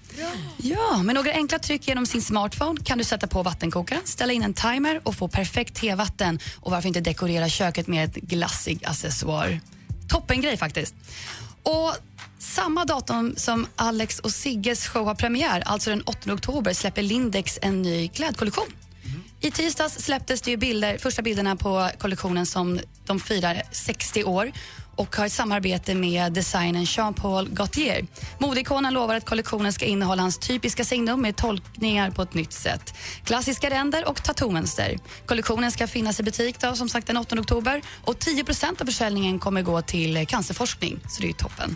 Ja, 0.57 1.03
med 1.03 1.15
några 1.15 1.31
enkla 1.31 1.59
tryck 1.59 1.87
genom 1.87 2.05
sin 2.05 2.21
smartphone 2.21 2.81
kan 2.83 2.97
du 2.97 3.03
sätta 3.03 3.27
på 3.27 3.43
vattenkokaren, 3.43 4.01
ställa 4.05 4.33
in 4.33 4.43
en 4.43 4.53
timer 4.53 5.01
och 5.03 5.15
få 5.15 5.27
perfekt 5.27 5.75
tevatten. 5.75 6.39
Och 6.55 6.71
varför 6.71 6.87
inte 6.87 7.01
dekorera 7.01 7.49
köket 7.49 7.87
med 7.87 8.05
ett 8.05 8.15
glassig 8.15 8.85
accessoar. 8.85 9.59
Toppengrej 10.07 10.57
faktiskt. 10.57 10.95
Och 11.63 11.95
samma 12.39 12.85
datum 12.85 13.33
som 13.37 13.67
Alex 13.75 14.19
och 14.19 14.31
Sigges 14.31 14.87
show 14.87 15.05
har 15.05 15.15
premiär, 15.15 15.63
alltså 15.65 15.89
den 15.89 16.01
8 16.01 16.33
oktober, 16.33 16.73
släpper 16.73 17.01
Lindex 17.01 17.59
en 17.61 17.81
ny 17.81 18.07
klädkollektion. 18.07 18.67
I 19.41 19.51
tisdags 19.51 19.93
släpptes 19.93 20.41
det 20.41 20.57
bilder, 20.57 20.97
första 20.97 21.21
bilderna 21.21 21.55
på 21.55 21.89
kollektionen 21.97 22.45
som 22.45 22.79
de 23.05 23.19
firar 23.19 23.61
60 23.71 24.23
år 24.23 24.51
och 24.99 25.15
har 25.15 25.25
ett 25.25 25.31
samarbete 25.31 25.95
med 25.95 26.33
designern 26.33 26.83
Jean-Paul 26.83 27.49
Gaultier. 27.49 28.07
Modeikonen 28.37 28.93
lovar 28.93 29.15
att 29.15 29.25
kollektionen 29.25 29.73
ska 29.73 29.85
innehålla 29.85 30.21
hans 30.21 30.37
typiska 30.37 30.83
signum 30.83 31.21
med 31.21 31.35
tolkningar 31.35 32.11
på 32.11 32.21
ett 32.21 32.33
nytt 32.33 32.53
sätt. 32.53 32.93
Klassiska 33.23 33.69
ränder 33.69 34.09
och 34.09 34.23
tattoo-mönster. 34.23 34.97
Kollektionen 35.25 35.71
ska 35.71 35.87
finnas 35.87 36.19
i 36.19 36.23
butik 36.23 36.59
då, 36.59 36.75
som 36.75 36.89
sagt 36.89 37.07
den 37.07 37.17
8 37.17 37.39
oktober 37.39 37.81
och 38.05 38.15
10% 38.15 38.81
av 38.81 38.85
försäljningen 38.85 39.39
kommer 39.39 39.61
gå 39.61 39.81
till 39.81 40.27
cancerforskning, 40.27 40.99
så 41.09 41.21
det 41.21 41.25
är 41.25 41.27
ju 41.27 41.33
toppen. 41.33 41.75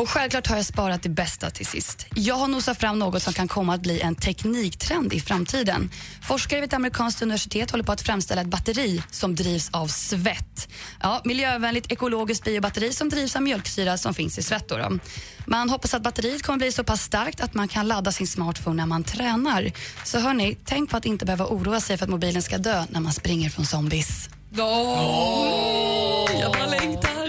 Och 0.00 0.08
självklart 0.08 0.46
har 0.46 0.56
jag 0.56 0.66
sparat 0.66 1.02
det 1.02 1.08
bästa 1.08 1.50
till 1.50 1.66
sist. 1.66 2.06
Jag 2.14 2.34
har 2.34 2.48
nosat 2.48 2.80
fram 2.80 2.98
något 2.98 3.22
som 3.22 3.32
kan 3.32 3.48
komma 3.48 3.74
att 3.74 3.80
bli 3.80 4.00
en 4.00 4.14
tekniktrend 4.14 5.12
i 5.12 5.20
framtiden. 5.20 5.90
Forskare 6.22 6.60
vid 6.60 6.68
ett 6.68 6.74
amerikanskt 6.74 7.22
universitet 7.22 7.70
håller 7.70 7.84
på 7.84 7.92
att 7.92 8.00
framställa 8.00 8.40
ett 8.40 8.46
batteri 8.46 9.02
som 9.10 9.34
drivs 9.34 9.70
av 9.72 9.86
svett. 9.86 10.68
Ja, 11.00 11.20
miljövänligt 11.24 11.92
ekologiskt 11.92 12.44
biobatteri 12.44 12.92
som 12.92 13.08
drivs 13.08 13.36
av 13.36 13.42
mjölksyra 13.42 13.98
som 13.98 14.14
finns 14.14 14.38
i 14.38 14.42
svett. 14.42 14.68
Då 14.68 14.76
då. 14.76 14.98
Man 15.46 15.70
hoppas 15.70 15.94
att 15.94 16.02
batteriet 16.02 16.42
kommer 16.42 16.58
bli 16.58 16.72
så 16.72 16.84
pass 16.84 17.02
starkt 17.02 17.40
att 17.40 17.54
man 17.54 17.68
kan 17.68 17.88
ladda 17.88 18.12
sin 18.12 18.26
smartphone 18.26 18.76
när 18.76 18.86
man 18.86 19.04
tränar. 19.04 19.72
Så 20.04 20.18
hörni, 20.18 20.58
tänk 20.64 20.90
på 20.90 20.96
att 20.96 21.04
inte 21.04 21.24
behöva 21.24 21.46
oroa 21.46 21.80
sig 21.80 21.96
för 21.96 22.04
att 22.04 22.10
mobilen 22.10 22.42
ska 22.42 22.58
dö 22.58 22.84
när 22.88 23.00
man 23.00 23.12
springer 23.12 23.50
från 23.50 23.66
zombies. 23.66 24.28
Oh! 24.58 26.40
Jag 26.40 26.52
bara 26.52 26.66
längtar. 26.66 27.19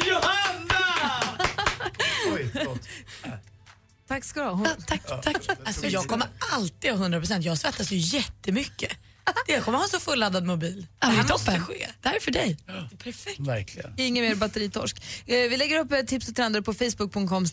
Tack 4.11 4.23
ska 4.23 4.39
du 4.39 4.45
ha. 4.45 4.53
Hon- 4.53 4.67
Tack, 4.87 5.01
tack. 5.23 5.37
Alltså, 5.65 5.87
jag 5.87 6.07
kommer 6.07 6.27
alltid 6.53 6.91
ha 6.91 6.97
100%. 7.07 7.41
Jag 7.41 7.57
svettas 7.57 7.91
ju 7.91 7.97
jättemycket. 7.97 8.91
Jag 9.47 9.63
kommer 9.63 9.77
ha 9.77 9.87
så 9.87 9.99
fulladdad 9.99 10.45
mobil. 10.45 10.87
Ja, 10.99 11.07
det 11.07 11.13
här 11.13 11.23
måste 11.29 11.45
toppen. 11.51 11.65
ske. 11.65 11.87
Det 12.01 12.09
här 12.09 12.15
är 12.15 12.19
för 12.19 12.31
dig. 12.31 12.57
Det 12.65 12.71
är 12.71 12.97
perfekt. 13.03 13.39
Verkligen. 13.39 13.93
Ingen 13.97 14.23
mer 14.25 14.35
batteritorsk. 14.35 15.03
Eh, 15.25 15.35
vi 15.35 15.57
lägger 15.57 15.79
upp 15.79 15.91
eh, 15.91 15.99
tips 15.99 16.27
och 16.29 16.35
trender 16.35 16.61
på 16.61 16.73
facebook.com 16.73 17.45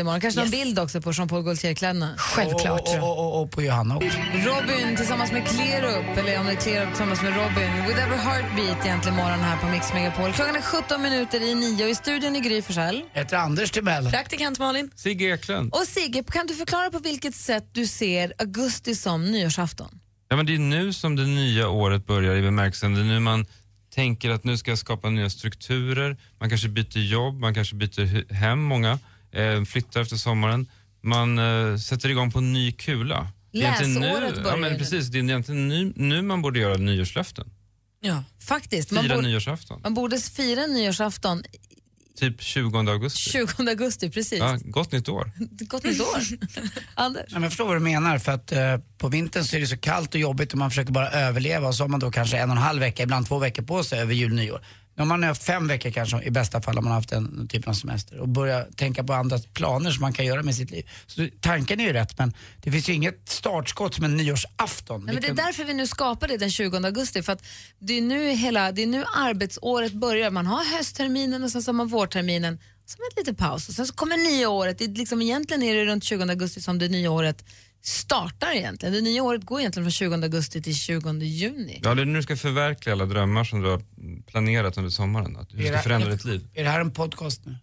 imorgon. 0.00 0.20
Kanske 0.20 0.40
någon 0.40 0.46
Yes. 0.54 0.64
bild 0.64 0.78
också 0.78 1.00
på 1.00 1.12
Jean-Paul 1.12 1.42
Gaultier-kläderna. 1.42 2.14
Självklart. 2.18 2.80
Och, 2.88 2.94
och, 3.02 3.18
och, 3.18 3.42
och 3.42 3.50
på 3.50 3.62
Johanna 3.62 3.96
också. 3.96 4.18
Robin 4.34 4.96
tillsammans 4.96 5.32
med 5.32 5.48
Clear 5.48 5.84
Up, 5.84 6.18
eller 6.18 6.38
om 6.40 6.46
det 6.46 6.52
är 6.52 6.56
Clear 6.56 6.82
Up 6.82 6.88
tillsammans 6.88 7.22
med 7.22 7.36
Robin. 7.36 7.86
With 7.88 8.02
every 8.04 8.16
heartbeat 8.18 8.86
egentligen 8.86 9.16
morgon 9.16 9.40
här 9.40 9.56
på 9.60 9.66
Mix 9.66 9.92
Megapol. 9.92 10.32
Klockan 10.32 10.56
är 10.56 10.62
17 10.62 11.02
minuter 11.02 11.40
i 11.42 11.54
nio 11.54 11.84
och 11.84 11.90
i 11.90 11.94
studion 11.94 12.36
är 12.36 12.40
Gry 12.40 12.62
Forssell. 12.62 13.02
Jag 13.12 13.22
heter 13.22 13.36
Anders 13.36 13.70
Timell. 13.70 14.10
Praktikant 14.10 14.58
Malin. 14.58 14.90
Sigge 14.96 15.24
Eklund. 15.34 15.74
Och 15.74 15.84
Sigge, 15.88 16.22
kan 16.24 16.46
du 16.46 16.54
förklara 16.54 16.90
på 16.90 16.98
vilket 16.98 17.34
sätt 17.34 17.68
du 17.72 17.86
ser 17.86 18.32
augusti 18.38 18.94
som 18.94 19.24
nyårsafton? 19.32 19.98
Ja, 20.30 20.36
men 20.36 20.46
det 20.46 20.54
är 20.54 20.58
nu 20.58 20.92
som 20.92 21.16
det 21.16 21.26
nya 21.26 21.68
året 21.68 22.06
börjar 22.06 22.36
i 22.36 22.42
bemärkelsen. 22.42 22.94
Det 22.94 23.00
är 23.00 23.04
nu 23.04 23.20
man 23.20 23.46
tänker 23.94 24.30
att 24.30 24.44
nu 24.44 24.56
ska 24.56 24.70
jag 24.70 24.78
skapa 24.78 25.10
nya 25.10 25.30
strukturer. 25.30 26.16
Man 26.38 26.48
kanske 26.48 26.68
byter 26.68 26.98
jobb, 26.98 27.40
man 27.40 27.54
kanske 27.54 27.76
byter 27.76 28.32
hem, 28.32 28.62
många. 28.62 28.98
Eh, 29.32 29.64
flyttar 29.64 30.00
efter 30.00 30.16
sommaren. 30.16 30.66
Man 31.02 31.38
eh, 31.38 31.76
sätter 31.76 32.08
igång 32.08 32.30
på 32.30 32.38
en 32.38 32.52
ny 32.52 32.72
kula. 32.72 33.28
Läsåret 33.52 33.88
nu, 33.88 34.00
börjar 34.00 34.32
ja, 34.44 34.56
men 34.56 34.78
precis, 34.78 35.08
Det 35.08 35.18
är 35.18 35.22
egentligen 35.22 35.68
nu, 35.68 35.92
nu 35.96 36.22
man 36.22 36.42
borde 36.42 36.58
göra 36.58 36.76
nyårslöften. 36.76 37.50
Ja. 38.00 38.24
Faktiskt. 38.40 38.90
Man, 38.90 39.04
Fira 39.04 39.14
borde, 39.14 39.28
nyårsafton. 39.28 39.80
man 39.82 39.94
borde 39.94 40.18
fira 40.18 40.66
nyårsafton 40.66 41.42
Typ 42.20 42.42
20 42.42 42.78
augusti. 42.78 43.30
20 43.30 43.68
augusti, 43.70 44.10
precis. 44.10 44.38
Ja, 44.38 44.58
gott 44.64 44.92
nytt 44.92 45.08
år. 45.08 45.30
Gott 45.60 45.84
nytt 45.84 46.00
år. 46.00 46.18
Anders? 46.94 47.24
Ja, 47.28 47.34
men 47.34 47.42
jag 47.42 47.52
förstår 47.52 47.66
vad 47.66 47.76
du 47.76 47.80
menar 47.80 48.18
för 48.18 48.32
att 48.32 48.52
eh, 48.52 48.76
på 48.98 49.08
vintern 49.08 49.44
så 49.44 49.56
är 49.56 49.60
det 49.60 49.66
så 49.66 49.76
kallt 49.76 50.14
och 50.14 50.20
jobbigt 50.20 50.52
och 50.52 50.58
man 50.58 50.70
försöker 50.70 50.92
bara 50.92 51.10
överleva 51.10 51.68
och 51.68 51.74
så 51.74 51.82
har 51.82 51.88
man 51.88 52.00
då 52.00 52.10
kanske 52.10 52.38
en 52.38 52.50
och 52.50 52.56
en 52.56 52.62
halv 52.62 52.80
vecka, 52.80 53.02
ibland 53.02 53.26
två 53.26 53.38
veckor 53.38 53.62
på 53.62 53.84
sig 53.84 54.00
över 54.00 54.14
jul 54.14 54.30
och 54.30 54.36
nyår. 54.36 54.60
Nu 55.00 55.04
har 55.04 55.08
man 55.08 55.22
haft 55.22 55.42
fem 55.42 55.68
veckor 55.68 55.90
kanske 55.90 56.22
i 56.22 56.30
bästa 56.30 56.60
fall 56.60 56.78
om 56.78 56.84
man 56.84 56.90
har 56.90 57.00
haft 57.00 57.12
en 57.12 57.48
typ 57.48 57.68
av 57.68 57.72
semester 57.72 58.18
och 58.18 58.28
börja 58.28 58.64
tänka 58.64 59.04
på 59.04 59.12
andra 59.12 59.38
planer 59.52 59.90
som 59.90 60.00
man 60.00 60.12
kan 60.12 60.26
göra 60.26 60.42
med 60.42 60.54
sitt 60.54 60.70
liv. 60.70 60.90
Så 61.06 61.28
tanken 61.40 61.80
är 61.80 61.84
ju 61.84 61.92
rätt 61.92 62.18
men 62.18 62.34
det 62.62 62.72
finns 62.72 62.88
ju 62.88 62.92
inget 62.92 63.28
startskott 63.28 63.94
som 63.94 64.04
en 64.04 64.16
nyårsafton. 64.16 65.04
Nej, 65.04 65.14
men 65.14 65.22
det 65.22 65.28
är 65.28 65.46
därför 65.46 65.64
vi 65.64 65.74
nu 65.74 65.86
skapar 65.86 66.28
det 66.28 66.36
den 66.36 66.50
20 66.50 66.76
augusti. 66.76 67.22
För 67.22 67.32
att 67.32 67.46
det, 67.78 67.98
är 67.98 68.02
nu 68.02 68.30
hela, 68.30 68.72
det 68.72 68.82
är 68.82 68.86
nu 68.86 69.04
arbetsåret 69.16 69.92
börjar. 69.92 70.30
Man 70.30 70.46
har 70.46 70.76
höstterminen 70.76 71.44
och 71.44 71.50
sen 71.50 71.62
så 71.62 71.68
har 71.68 71.74
man 71.74 71.88
vårterminen. 71.88 72.58
Som 72.86 73.00
ett 73.10 73.18
litet 73.18 73.38
paus. 73.38 73.68
Och 73.68 73.74
sen 73.74 73.86
så 73.86 73.94
kommer 73.94 74.16
nya 74.16 74.48
året. 74.48 74.78
Det 74.78 74.84
är 74.84 74.88
liksom, 74.88 75.22
egentligen 75.22 75.62
är 75.62 75.74
det 75.74 75.84
runt 75.84 76.04
20 76.04 76.22
augusti 76.22 76.60
som 76.60 76.78
det 76.78 76.88
nya 76.88 77.10
året 77.10 77.44
startar 77.82 78.52
egentligen. 78.56 78.92
Det 78.94 79.00
nya 79.00 79.22
året 79.22 79.44
går 79.44 79.60
egentligen 79.60 79.84
från 79.84 79.92
20 79.92 80.14
augusti 80.14 80.62
till 80.62 80.74
20 80.74 81.12
juni. 81.24 81.80
Ja, 81.84 81.94
det 81.94 82.02
är 82.02 82.06
nu 82.06 82.14
du 82.18 82.22
ska 82.22 82.36
förverkliga 82.36 82.92
alla 82.94 83.06
drömmar 83.06 83.44
som 83.44 83.60
du 83.62 83.68
har 83.70 83.82
planerat 84.26 84.76
under 84.78 84.90
sommaren. 84.90 85.36
Att 85.36 85.48
du 85.48 85.58
Är 85.58 85.62
ska 85.64 85.72
det- 85.72 85.82
förändra 85.82 86.08
ditt 86.10 86.24
liv. 86.24 86.48
Är 86.54 86.64
det 86.64 86.70
här 86.70 86.80
en 86.80 86.90
podcast 86.90 87.46
nu? 87.46 87.56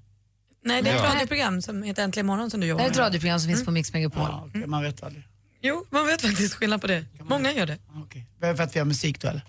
Nej, 0.65 0.81
det 0.81 0.89
är 0.89 0.95
ett 0.95 1.01
Ja. 1.03 1.09
radioprogram 1.15 1.61
som 1.61 1.83
heter 1.83 2.03
Äntligen 2.03 2.25
morgon 2.25 2.51
som 2.51 2.59
du 2.59 2.67
jobbar 2.67 2.83
Det 2.83 2.87
är 2.87 2.91
ett 2.91 2.97
med. 2.97 3.03
radioprogram 3.05 3.39
som 3.39 3.49
finns 3.49 3.65
på 3.65 3.71
Mix 3.71 3.93
Megapol. 3.93 4.21
Ja, 4.23 4.45
okej, 4.49 4.67
man 4.67 4.83
vet 4.83 5.03
aldrig. 5.03 5.23
Jo, 5.61 5.85
man 5.89 6.07
vet 6.07 6.21
faktiskt 6.21 6.53
skillnad 6.53 6.81
på 6.81 6.87
det. 6.87 7.05
Många 7.29 7.53
gör 7.53 7.65
det. 7.65 7.77
Är 8.41 8.49
det 8.51 8.55
för 8.55 8.63
att 8.63 8.75
vi 8.75 8.79
har 8.79 8.85
musik 8.85 9.21
då 9.21 9.27
eller? 9.27 9.41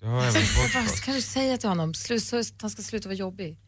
Jag 0.00 0.08
har 0.08 0.22
även 0.22 0.42
Vad 0.74 1.00
kan 1.02 1.14
du 1.14 1.22
säga 1.22 1.58
till 1.58 1.68
honom? 1.68 1.94
Slu, 1.94 2.18
han 2.60 2.70
ska 2.70 2.82
sluta 2.82 3.08
vara 3.08 3.16
jobbig. 3.16 3.58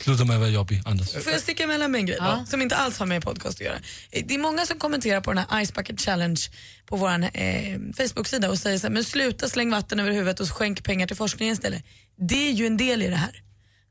Sluta 0.00 0.24
med 0.24 0.34
att 0.34 0.40
vara 0.40 0.50
jobbig, 0.50 0.82
Anders. 0.84 1.12
Får 1.12 1.32
jag 1.32 1.40
sticka 1.40 1.62
emellan 1.64 1.90
med 1.90 1.98
en 1.98 2.06
grej 2.06 2.16
Ja. 2.20 2.36
då, 2.40 2.46
som 2.46 2.62
inte 2.62 2.76
alls 2.76 2.98
har 2.98 3.06
med 3.06 3.22
podcast 3.22 3.60
att 3.60 3.66
göra? 3.66 3.78
Eh, 4.10 4.24
Det 4.26 4.34
är 4.34 4.38
många 4.38 4.66
som 4.66 4.78
kommenterar 4.78 5.20
på 5.20 5.32
den 5.32 5.44
här 5.48 5.64
Ice 5.66 5.72
Bucket 5.74 6.00
Challenge 6.00 6.40
på 6.86 6.96
vår 6.96 7.08
eh, 7.08 7.78
Facebook-sida 7.96 8.50
och 8.50 8.58
säger 8.58 8.78
så 8.78 8.86
här, 8.86 8.94
men 8.94 9.04
sluta 9.04 9.48
släng 9.48 9.70
vatten 9.70 10.00
över 10.00 10.10
huvudet 10.12 10.40
och 10.40 10.48
skänk 10.50 10.84
pengar 10.84 11.06
till 11.06 11.16
forskningen 11.16 11.52
istället. 11.52 11.84
Det 12.18 12.48
är 12.48 12.52
ju 12.52 12.66
en 12.66 12.76
del 12.76 13.02
i 13.02 13.06
det 13.08 13.16
här. 13.16 13.42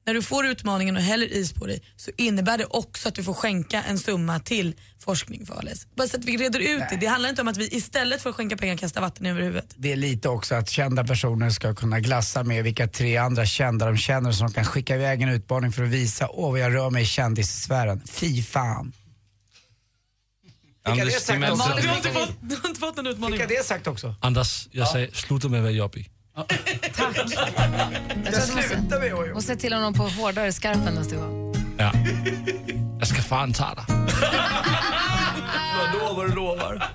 När 0.07 0.13
du 0.13 0.21
får 0.21 0.45
utmaningen 0.45 0.95
och 0.97 1.01
häller 1.01 1.33
is 1.33 1.53
på 1.53 1.65
dig 1.65 1.81
så 1.95 2.11
innebär 2.17 2.57
det 2.57 2.65
också 2.65 3.07
att 3.07 3.15
du 3.15 3.23
får 3.23 3.33
skänka 3.33 3.83
en 3.83 3.99
summa 3.99 4.39
till 4.39 4.75
forskning 4.99 5.45
för 5.45 5.53
ALS. 5.53 5.87
Bara 5.95 6.07
så 6.07 6.17
att 6.17 6.25
vi 6.25 6.37
reder 6.37 6.59
ut 6.59 6.83
det. 6.89 6.97
Det 6.99 7.05
handlar 7.05 7.29
inte 7.29 7.41
om 7.41 7.47
att 7.47 7.57
vi 7.57 7.75
istället 7.75 8.21
för 8.21 8.29
att 8.29 8.35
skänka 8.35 8.57
pengar 8.57 8.77
kastar 8.77 9.01
vatten 9.01 9.25
över 9.25 9.41
huvudet. 9.41 9.73
Det 9.75 9.91
är 9.91 9.95
lite 9.95 10.29
också 10.29 10.55
att 10.55 10.69
kända 10.69 11.03
personer 11.03 11.49
ska 11.49 11.75
kunna 11.75 11.99
glassa 11.99 12.43
med 12.43 12.63
vilka 12.63 12.87
tre 12.87 13.17
andra 13.17 13.45
kända 13.45 13.85
de 13.85 13.97
känner 13.97 14.31
som 14.31 14.51
kan 14.51 14.65
skicka 14.65 14.95
iväg 14.95 15.21
en 15.21 15.29
utmaning 15.29 15.71
för 15.71 15.83
att 15.83 15.89
visa, 15.89 16.29
åh 16.29 16.51
vad 16.51 16.59
jag 16.59 16.73
rör 16.73 16.89
mig 16.89 17.03
i 17.03 17.05
kändissfären. 17.05 18.01
Fy 18.05 18.43
fan. 18.43 18.93
Anders 20.83 21.13
det 21.13 21.19
sagt 21.19 21.41
Du 21.81 21.87
har 21.87 21.95
inte 21.97 22.09
fått, 22.09 22.31
du 22.41 22.55
har 22.55 22.69
inte 22.69 22.79
fått 22.79 22.95
någon 22.95 23.07
utmaning. 23.07 23.39
Fick 23.39 23.51
jag 23.51 23.59
det 23.59 23.65
sagt 23.65 23.87
också? 23.87 24.15
Anders, 24.21 24.67
jag 24.71 24.87
säger 24.87 25.11
sluta 25.11 25.49
med 25.49 25.57
att 25.57 25.63
vara 25.63 25.73
jobbig. 25.73 26.09
Jag 26.35 26.47
tror 26.93 27.07
att 27.07 27.15
du 28.47 28.55
måste, 28.55 29.33
måste 29.33 29.47
säga 29.47 29.57
till 29.57 29.73
honom 29.73 29.93
på 29.93 30.03
hårdare 30.03 30.51
skarpen 30.51 30.93
nästa 30.93 31.15
gång. 31.15 31.55
Ja. 31.77 31.91
Jag 32.99 33.07
ska 33.07 33.21
fan 33.21 33.53
ta 33.53 33.75
dig. 33.75 33.83
Jag 35.77 36.01
lovar, 36.01 36.27
lovar. 36.35 36.91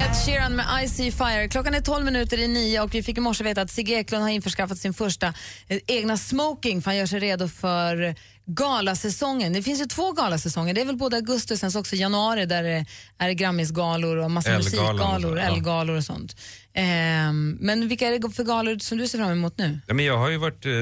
Ed 0.00 0.16
Sheeran 0.26 0.56
med 0.56 0.84
I 0.84 0.88
See 0.88 1.12
Fire. 1.12 1.48
Klockan 1.48 1.74
är 1.74 1.80
12 1.80 2.04
minuter 2.04 2.38
i 2.38 2.48
nio 2.48 2.80
och 2.80 2.94
vi 2.94 3.02
fick 3.02 3.18
i 3.18 3.20
morse 3.20 3.44
veta 3.44 3.62
att 3.62 3.70
Sigge 3.70 3.94
Eklund 3.94 4.22
har 4.22 4.30
införskaffat 4.30 4.78
sin 4.78 4.94
första 4.94 5.26
eh, 5.68 5.78
egna 5.86 6.16
smoking 6.16 6.82
för 6.82 6.90
han 6.90 6.96
gör 6.96 7.06
sig 7.06 7.20
redo 7.20 7.48
för 7.48 8.14
galasäsongen. 8.54 9.52
Det 9.52 9.62
finns 9.62 9.80
ju 9.80 9.84
två 9.86 10.12
galasäsonger. 10.12 10.74
Det 10.74 10.80
är 10.80 10.84
väl 10.84 10.96
både 10.96 11.16
augusti 11.16 11.54
och 11.54 11.58
sen 11.58 11.72
så 11.72 11.80
också 11.80 11.96
januari 11.96 12.46
där 12.46 12.62
det 12.62 12.86
är 13.18 13.32
Grammisgalor 13.32 14.16
och 14.16 14.30
massa 14.30 14.56
musikgalor. 14.56 15.38
Elgalor 15.38 15.96
och 15.96 16.04
sånt. 16.04 16.36
Ehm, 16.72 17.58
men 17.60 17.88
vilka 17.88 18.06
är 18.06 18.18
det 18.18 18.30
för 18.30 18.44
galor 18.44 18.78
som 18.78 18.98
du 18.98 19.08
ser 19.08 19.18
fram 19.18 19.30
emot 19.30 19.58
nu? 19.58 19.80
Ja, 19.86 19.94
men 19.94 20.04
jag 20.04 20.18
har 20.18 20.30
ju 20.30 20.36
varit, 20.36 20.66
eh, 20.66 20.72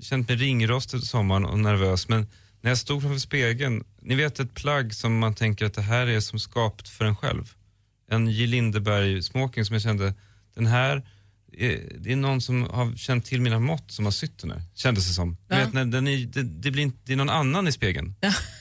känt 0.00 0.28
mig 0.28 0.36
ringrostig 0.36 0.96
under 0.96 1.06
sommaren 1.06 1.44
och 1.44 1.58
nervös 1.58 2.08
men 2.08 2.26
när 2.60 2.70
jag 2.70 2.78
stod 2.78 3.02
framför 3.02 3.18
spegeln, 3.18 3.84
ni 4.02 4.14
vet 4.14 4.40
ett 4.40 4.54
plagg 4.54 4.94
som 4.94 5.18
man 5.18 5.34
tänker 5.34 5.66
att 5.66 5.74
det 5.74 5.82
här 5.82 6.06
är 6.06 6.20
som 6.20 6.38
skapat 6.38 6.88
för 6.88 7.04
en 7.04 7.16
själv. 7.16 7.54
En 8.10 8.28
J. 8.28 8.46
Lindeberg 8.46 9.22
smoking 9.22 9.64
som 9.64 9.74
jag 9.74 9.82
kände, 9.82 10.14
den 10.54 10.66
här, 10.66 10.96
är, 10.96 11.02
det 11.98 12.12
är 12.12 12.16
någon 12.16 12.40
som 12.40 12.62
har 12.62 12.96
känt 12.96 13.26
till 13.26 13.40
mina 13.40 13.58
mått 13.58 13.90
som 13.92 14.04
har 14.04 14.12
sytt 14.12 14.38
den 14.38 14.50
här, 14.50 14.62
kändes 14.74 15.08
det 15.08 15.14
som. 15.14 15.36
Ja. 15.48 15.56
vet, 15.56 15.72
när 15.72 15.84
den 15.84 16.08
är, 16.08 16.26
det, 16.26 16.42
det, 16.42 16.70
blir 16.70 16.82
inte, 16.82 16.98
det 17.04 17.12
är 17.12 17.16
någon 17.16 17.30
annan 17.30 17.68
i 17.68 17.72
spegeln. 17.72 18.14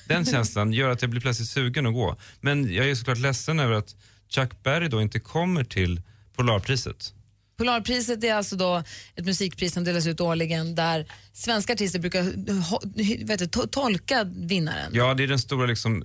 Den 0.08 0.26
känslan 0.26 0.74
gör 0.74 0.90
att 0.90 1.02
jag 1.02 1.12
blir 1.12 1.22
plötsligt 1.22 1.50
sugen 1.50 1.86
att 1.86 1.94
gå. 1.94 2.18
Men 2.42 2.74
jag 2.74 2.90
är 2.90 2.96
såklart 2.96 3.18
ledsen 3.18 3.60
över 3.60 3.74
att 3.74 3.96
Chuck 4.30 4.64
Berry 4.64 4.88
då 4.88 5.02
inte 5.02 5.20
kommer 5.20 5.64
till 5.64 6.02
Polarpriset. 6.36 7.14
Polarpriset 7.58 8.24
är 8.24 8.34
alltså 8.34 8.56
då 8.56 8.84
ett 9.16 9.26
musikpris 9.26 9.74
som 9.74 9.84
delas 9.84 10.08
ut 10.08 10.22
årligen 10.22 10.76
där 10.76 11.12
svenska 11.34 11.74
artister 11.74 12.00
brukar 12.00 12.24
vet 13.26 13.40
du, 13.40 13.46
to- 13.46 13.68
tolka 13.68 14.24
vinnaren. 14.24 14.92
Ja, 14.94 15.14
det 15.14 15.24
är 15.24 15.28
den 15.28 15.40
stora 15.40 15.66
liksom, 15.66 16.04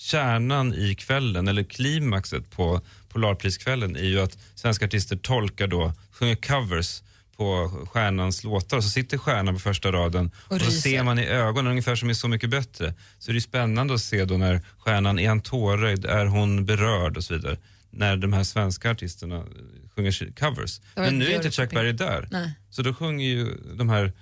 kärnan 0.00 0.74
i 0.74 0.94
kvällen, 0.94 1.48
eller 1.48 1.62
klimaxet 1.62 2.50
på 2.50 2.80
Polarpriskvällen 3.08 3.96
är 3.96 4.04
ju 4.04 4.20
att 4.20 4.38
svenska 4.54 4.84
artister 4.84 5.16
tolkar 5.16 5.66
då, 5.66 5.92
sjunger 6.12 6.34
covers 6.34 7.02
på 7.36 7.70
stjärnans 7.90 8.44
låtar 8.44 8.76
och 8.76 8.84
så 8.84 8.90
sitter 8.90 9.18
stjärnan 9.18 9.54
på 9.54 9.60
första 9.60 9.92
raden 9.92 10.30
Och 10.36 10.52
och, 10.56 10.60
så 10.60 10.70
ser 10.70 11.02
man 11.02 11.18
i 11.18 11.26
ögonen 11.26 11.70
ungefär 11.70 11.94
som 11.96 12.10
i 12.10 12.14
Så 12.14 12.28
mycket 12.28 12.50
bättre. 12.50 12.94
Så 13.18 13.32
det 13.32 13.38
är 13.38 13.40
spännande 13.40 13.94
att 13.94 14.00
se 14.00 14.24
då 14.24 14.36
när 14.36 14.60
stjärnan, 14.78 15.18
är 15.18 15.28
han 15.28 15.40
tårögd, 15.40 16.04
är 16.04 16.26
hon 16.26 16.64
berörd 16.66 17.16
och 17.16 17.24
så 17.24 17.34
vidare. 17.34 17.56
När 17.90 18.16
de 18.16 18.32
här 18.32 18.44
svenska 18.44 18.90
artisterna 18.90 19.44
sjunger 19.96 20.32
covers. 20.38 20.80
Men 20.94 21.18
nu 21.18 21.26
är 21.26 21.36
inte 21.36 21.50
Chuck. 21.50 21.70
Berry 21.70 21.92
där. 21.92 22.28
Nej. 22.30 22.52
Så 22.70 22.82
då 22.82 22.94
sjunger 22.94 23.26
ju 23.26 23.56
de 23.74 23.88
här 23.88 24.12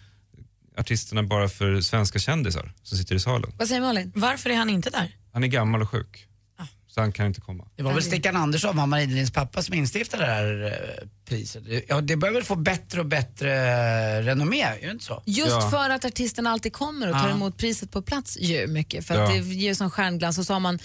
artisterna 0.76 1.22
bara 1.22 1.48
för 1.48 1.80
svenska 1.80 2.18
kändisar 2.18 2.72
som 2.82 2.98
sitter 2.98 3.14
i 3.14 3.20
salen. 3.20 3.52
Vad 3.58 3.68
säger 3.68 3.80
Malin? 3.80 4.12
Varför 4.14 4.50
är 4.50 4.56
han 4.56 4.70
inte 4.70 4.90
där? 4.90 5.17
Han 5.32 5.44
är 5.44 5.48
gammal 5.48 5.82
och 5.82 5.90
sjuk. 5.90 6.24
Så 6.90 7.00
han 7.00 7.12
kan 7.12 7.26
inte 7.26 7.40
komma. 7.40 7.68
Det 7.76 7.82
var 7.82 7.92
väl 7.92 8.02
Stickan 8.02 8.36
Andersson, 8.36 8.76
mamma 8.76 9.02
Idelins 9.02 9.30
pappa, 9.30 9.62
som 9.62 9.74
instiftade 9.74 10.22
det 10.26 10.32
här 10.32 10.64
eh, 10.66 11.08
priset. 11.28 11.62
Ja, 11.88 12.00
det 12.00 12.16
bör 12.16 12.30
väl 12.30 12.44
få 12.44 12.56
bättre 12.56 13.00
och 13.00 13.06
bättre 13.06 13.52
eh, 14.18 14.22
renommé, 14.24 14.62
är 14.62 14.78
det 14.86 14.90
inte 14.90 15.04
så? 15.04 15.22
Just 15.26 15.50
Ja. 15.50 15.70
för 15.70 15.90
att 15.90 16.04
artisterna 16.04 16.50
alltid 16.50 16.72
kommer 16.72 17.06
och 17.08 17.12
tar 17.14 17.28
Ja. 17.28 17.34
emot 17.34 17.56
priset 17.56 17.90
på 17.90 18.02
plats 18.02 18.38
ju 18.40 18.66
mycket. 18.66 19.06
För 19.06 19.14
att 19.14 19.34
Ja. 19.34 19.42
det 19.42 19.54
ger 19.54 19.74
sån 19.74 19.90
stjärnglans 19.90 20.38
och 20.38 20.46
så 20.46 20.52
har 20.52 20.60
man 20.60 20.78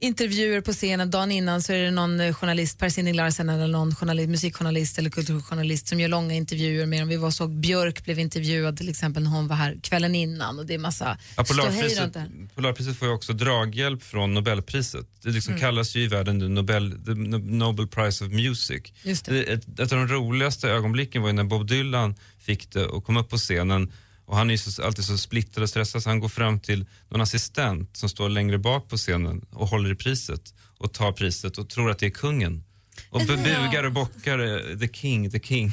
intervjuer 0.00 0.60
på 0.60 0.72
scenen. 0.72 1.10
Dagen 1.10 1.30
innan 1.30 1.62
så 1.62 1.72
är 1.72 1.78
det 1.82 1.90
någon 1.90 2.20
eh, 2.20 2.34
journalist, 2.34 2.78
Per 2.78 2.88
Sinding 2.88 3.14
Larsen 3.14 3.48
eller 3.48 3.66
någon 3.68 3.94
journalist, 3.94 4.28
musikjournalist 4.28 4.98
eller 4.98 5.10
kulturjournalist 5.10 5.88
som 5.88 6.00
gör 6.00 6.08
långa 6.08 6.34
intervjuer 6.34 6.86
med 6.86 7.00
dem. 7.00 7.08
Vi 7.08 7.16
var 7.16 7.30
såg 7.30 7.50
Björk 7.50 8.04
blev 8.04 8.18
intervjuad 8.18 8.76
till 8.76 8.88
exempel 8.88 9.22
när 9.22 9.30
hon 9.30 9.48
var 9.48 9.56
här 9.56 9.76
kvällen 9.82 10.14
innan 10.14 10.58
och 10.58 10.66
det 10.66 10.74
är 10.74 10.78
massa 10.78 11.18
Ja, 11.36 11.44
Polarpriset. 11.44 12.16
Polarpriset 12.54 12.96
får 12.96 13.08
ju 13.08 13.14
också 13.14 13.32
draghjälp 13.32 14.02
från 14.02 14.34
Nobelpriset. 14.34 15.06
Det 15.22 15.30
liksom 15.30 15.52
Mm. 15.54 15.60
kallas 15.60 15.96
ju 15.96 16.00
i 16.02 16.06
världen 16.06 16.40
the 16.40 16.48
Nobel, 16.48 16.90
the 17.04 17.14
Nobel 17.38 17.86
Prize 17.88 18.24
of 18.24 18.30
Music. 18.32 18.82
Just 19.02 19.24
det. 19.24 19.42
ett, 19.42 19.80
ett 19.80 19.92
av 19.92 19.98
de 19.98 20.08
roligaste 20.08 20.68
ögonblicken 20.68 21.22
var 21.22 21.28
ju 21.28 21.32
när 21.34 21.44
Bob 21.44 21.66
Dylan 21.66 22.14
fick 22.40 22.70
det 22.70 22.84
och 22.86 23.04
kom 23.04 23.16
upp 23.16 23.28
på 23.30 23.36
scenen. 23.36 23.92
Och 24.26 24.36
han 24.36 24.50
är 24.50 24.54
ju 24.54 24.58
så, 24.58 24.82
alltid 24.82 25.04
så 25.04 25.18
splittrad 25.18 25.62
och 25.62 25.68
stressad 25.68 26.02
så 26.02 26.08
han 26.10 26.20
går 26.20 26.28
fram 26.28 26.60
till 26.60 26.86
någon 27.08 27.20
assistent 27.20 27.96
som 27.96 28.08
står 28.08 28.28
längre 28.28 28.58
bak 28.58 28.88
på 28.88 28.96
scenen 28.96 29.44
och 29.52 29.68
håller 29.68 29.92
i 29.92 29.94
priset 29.94 30.54
och 30.78 30.92
tar 30.92 31.12
priset 31.12 31.58
och 31.58 31.68
tror 31.68 31.90
att 31.90 31.98
det 31.98 32.06
är 32.06 32.10
kungen. 32.10 32.64
Och 33.10 33.20
Ja. 33.22 33.36
bugar 33.36 33.84
och 33.84 33.92
bockar 33.92 34.38
eh, 34.72 34.78
the 34.78 34.88
king, 34.88 35.30
the 35.30 35.40
king. 35.40 35.70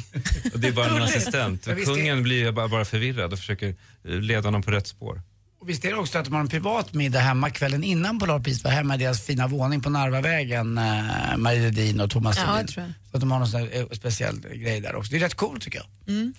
Och 0.53 0.59
det 0.59 0.67
är 0.67 0.71
bara 0.71 0.95
en 0.95 1.01
assistent. 1.03 1.67
Ja, 1.67 1.73
Och 1.73 1.83
kungen 1.83 2.23
blir 2.23 2.51
bara, 2.51 2.67
bara 2.67 2.85
förvirrad 2.85 3.33
och 3.33 3.39
försöker 3.39 3.67
eh, 3.69 4.11
leda 4.11 4.47
honom 4.47 4.61
på 4.63 4.71
rätt 4.71 4.87
spår. 4.87 5.21
Och 5.61 5.69
visst 5.69 5.85
är 5.85 5.89
det 5.89 5.95
också 5.95 6.17
att 6.19 6.25
de 6.25 6.33
har 6.33 6.41
en 6.41 6.47
privat 6.47 6.93
middag 6.93 7.19
hemma 7.19 7.49
kvällen 7.49 7.83
innan 7.83 8.19
Polarpriset 8.19 8.63
var 8.63 8.71
hemma 8.71 8.95
i 8.95 8.97
deras 8.97 9.21
fina 9.21 9.47
våning 9.47 9.81
på 9.81 9.89
Narvavägen, 9.89 10.77
eh, 10.77 11.37
Marie 11.37 11.61
Ledin 11.61 12.01
och 12.01 12.09
Thomas 12.09 12.37
Ja, 12.37 12.43
Ledin. 12.43 12.57
jag 12.59 12.67
tror 12.67 12.85
jag. 12.85 12.93
Så 13.11 13.17
att 13.17 13.21
de 13.21 13.31
har 13.31 13.39
någon 13.39 13.47
sån 13.47 13.59
här, 13.59 13.69
eh, 13.79 13.85
speciell 13.91 14.39
grej 14.39 14.81
där 14.81 14.95
också. 14.95 15.11
Det 15.11 15.17
är 15.17 15.21
rätt 15.21 15.35
coolt 15.35 15.61
tycker 15.61 15.77
jag. 16.05 16.15
Mm. 16.15 16.33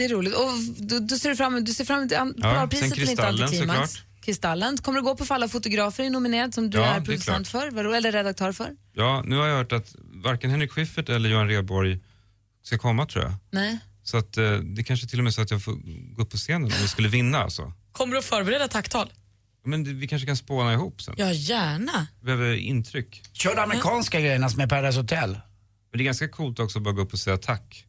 Det 0.00 0.04
är 0.04 0.08
roligt. 0.08 0.34
Och 0.34 0.48
du, 0.78 1.00
du 1.00 1.18
ser 1.18 1.34
fram, 1.34 1.64
du 1.64 1.74
ser 1.74 1.84
fram 1.84 1.98
emot 1.98 2.12
Ja, 2.12 2.32
Polarpriset 2.34 2.94
sen 2.94 3.06
är 3.06 3.10
inte 3.10 3.26
alltid 3.26 3.40
Kristallen, 3.40 3.66
klimax. 3.66 3.92
såklart. 3.92 4.24
Kristallen. 4.24 4.76
Kommer 4.78 4.98
du 4.98 5.04
gå 5.04 5.16
på 5.16 5.24
för 5.24 5.34
alla 5.34 5.48
fotografer 5.48 6.04
är 6.04 6.10
nominerad 6.10 6.54
som 6.54 6.70
du 6.70 6.78
Ja, 6.78 6.84
det 6.84 6.90
är 6.90 6.96
är 6.96 7.00
producent 7.04 7.48
klart. 7.48 7.72
för, 7.72 7.94
eller 7.94 8.12
redaktör 8.12 8.52
för? 8.52 8.70
Ja, 8.92 9.22
nu 9.26 9.36
har 9.36 9.46
jag 9.46 9.56
hört 9.56 9.72
att 9.72 9.94
varken 10.24 10.50
Henrik 10.50 10.72
Schyffert 10.72 11.08
eller 11.08 11.28
Johan 11.30 11.48
Rheborg 11.48 11.98
ska 12.62 12.78
komma 12.78 13.06
tror 13.06 13.24
jag. 13.24 13.32
Nej. 13.50 13.78
Så 14.02 14.16
att 14.16 14.36
eh, 14.36 14.52
det 14.52 14.82
kanske 14.84 15.06
till 15.06 15.18
och 15.18 15.24
med 15.24 15.30
är 15.30 15.34
så 15.34 15.42
att 15.42 15.50
jag 15.50 15.62
får 15.64 15.72
gå 16.16 16.22
upp 16.22 16.30
på 16.30 16.36
scenen 16.36 16.64
om 16.64 16.70
vi 16.82 16.88
skulle 16.88 17.08
vinna 17.08 17.38
alltså. 17.38 17.72
Kommer 17.92 18.12
du 18.12 18.18
att 18.18 18.24
förbereda 18.24 18.68
tacktal? 18.68 19.12
Men 19.64 19.84
det, 19.84 19.92
vi 19.92 20.08
kanske 20.08 20.26
kan 20.26 20.36
spåna 20.36 20.72
ihop 20.72 21.02
sen. 21.02 21.14
Ja, 21.18 21.32
gärna. 21.32 22.06
Vi 22.20 22.24
behöver 22.26 22.54
intryck. 22.54 23.22
Kör 23.32 23.54
de 23.56 23.60
amerikanska 23.62 24.20
grejerna 24.20 24.48
som 24.48 24.60
är 24.60 24.66
Paradise 24.66 25.00
Hotel. 25.00 25.30
Men 25.30 25.98
det 25.98 26.02
är 26.02 26.04
ganska 26.04 26.28
coolt 26.28 26.58
också 26.58 26.78
att 26.78 26.82
bara 26.84 26.94
gå 26.94 27.02
upp 27.02 27.12
och 27.12 27.18
säga 27.18 27.36
tack. 27.36 27.86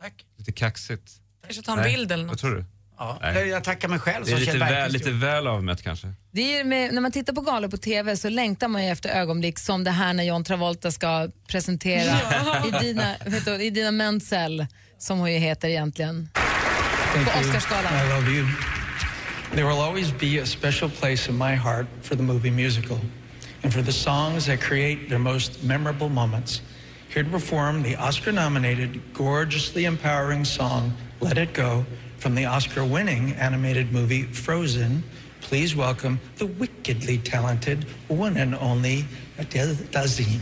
Tack. 0.00 0.24
Lite 0.46 0.58
kaxigt. 0.58 1.12
Kanske 1.46 1.62
ta 1.62 1.72
en 1.72 1.78
Nej, 1.78 1.92
bild 1.96 2.12
eller 2.12 2.24
något. 2.24 2.30
Vad 2.32 2.38
tror 2.38 2.50
du? 2.56 2.64
Ja, 2.98 3.18
Nej. 3.22 3.48
jag 3.48 3.64
tackar 3.64 3.88
mig 3.88 3.98
själv 3.98 4.24
Det 4.24 4.32
är 4.32 4.36
som 4.36 4.40
lite 4.40 4.58
väl, 4.58 4.92
lite 4.92 5.10
väl 5.10 5.46
avmätt 5.46 5.82
kanske. 5.82 6.12
Det 6.30 6.58
är 6.58 6.64
med, 6.64 6.94
när 6.94 7.00
man 7.00 7.12
tittar 7.12 7.32
på 7.32 7.40
galor 7.40 7.68
på 7.68 7.76
TV 7.76 8.16
så 8.16 8.28
längtar 8.28 8.68
man 8.68 8.84
ju 8.84 8.90
efter 8.90 9.08
ögonblick 9.08 9.58
som 9.58 9.84
det 9.84 9.90
här 9.90 10.12
när 10.14 10.24
John 10.24 10.44
Travolta 10.44 10.90
ska 10.92 11.28
presentera 11.48 12.04
Ja. 12.30 13.14
Vet 13.24 13.44
du, 13.44 13.62
Idina 13.64 13.90
Menzel, 13.90 14.66
som 14.98 15.18
hon 15.18 15.32
ju 15.32 15.38
heter 15.38 15.68
egentligen, 15.68 16.28
Thank 17.14 17.32
på. 17.32 17.38
Oscarsgalan. 17.40 18.06
I 18.06 18.08
love 18.14 18.30
you. 18.30 18.46
There 19.54 19.64
will 19.64 19.80
always 19.80 20.12
be 20.20 20.42
a 20.42 20.46
special 20.46 20.90
place 20.90 21.30
in 21.30 21.38
my 21.38 21.54
heart 21.54 21.86
for 22.02 22.16
the 22.16 22.22
movie 22.22 22.50
musical 22.50 22.98
and 23.62 23.72
for 23.72 23.82
the 23.82 23.92
songs 23.92 24.46
that 24.46 24.60
create 24.60 25.08
their 25.08 25.18
most 25.18 25.62
memorable 25.62 26.08
moments. 26.08 26.62
Here 27.16 27.24
to 27.24 27.30
perform 27.30 27.82
the 27.82 27.96
Oscar 27.96 28.30
nominated, 28.30 29.00
gorgeously 29.14 29.86
empowering 29.86 30.44
song 30.44 30.92
Let 31.20 31.38
It 31.38 31.54
Go 31.54 31.86
from 32.18 32.34
the 32.34 32.44
Oscar 32.44 32.84
winning 32.84 33.32
animated 33.40 33.90
movie 33.90 34.24
Frozen, 34.24 35.02
please 35.40 35.74
welcome 35.74 36.20
the 36.36 36.44
wickedly 36.44 37.16
talented 37.16 37.86
one 38.08 38.36
and 38.36 38.54
only 38.54 39.06
Adele 39.38 39.74
Dazeem. 39.90 40.40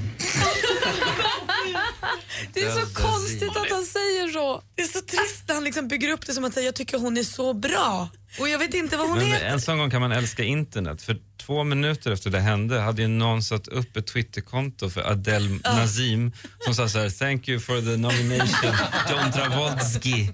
Det 2.53 2.63
är 2.63 2.71
så 2.71 3.03
konstigt 3.03 3.57
att 3.57 3.71
han 3.71 3.85
säger 3.85 4.33
så. 4.33 4.63
Det 4.75 4.83
är 4.83 4.87
så 4.87 5.01
trist 5.01 5.45
när 5.49 5.55
han 5.55 5.65
liksom 5.65 5.89
bygger 5.89 6.13
upp 6.13 6.27
det 6.27 6.33
som 6.33 6.45
att 6.45 6.55
säga 6.55 6.67
jag 6.67 6.75
tycker 6.75 6.99
hon 6.99 7.17
är 7.17 7.23
så 7.23 7.53
bra. 7.55 8.09
Och 8.41 8.49
jag 8.49 8.59
vet 8.59 8.75
inte 8.75 8.97
vad 8.97 9.09
hon 9.09 9.19
Men 9.19 9.27
heter. 9.27 9.47
en 9.47 9.61
sån 9.61 9.79
gång 9.79 9.91
kan 9.91 10.01
man 10.01 10.13
älska 10.13 10.43
internet. 10.43 11.03
För 11.03 11.17
två 11.47 11.65
minuter 11.65 12.11
efter 12.13 12.31
det 12.31 12.41
hände 12.41 12.81
hade 12.81 13.03
ju 13.03 13.09
någon 13.09 13.43
satt 13.43 13.69
upp 13.69 13.97
ett 13.97 14.07
Twitterkonto 14.07 14.91
för 14.91 15.11
Adele 15.11 15.59
Nazim 15.65 16.33
som 16.61 16.75
sa 16.75 16.89
så 16.89 16.99
här, 16.99 17.11
thank 17.11 17.49
you 17.49 17.61
for 17.61 17.81
the 17.81 17.97
nomination, 17.97 18.75
John 19.11 19.33
Travolsky. 19.33 20.29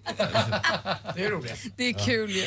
Det 1.14 1.24
är 1.24 1.30
roligt. 1.30 1.72
Det 1.76 1.84
är 1.84 2.06
kul 2.06 2.30
ju. 2.30 2.44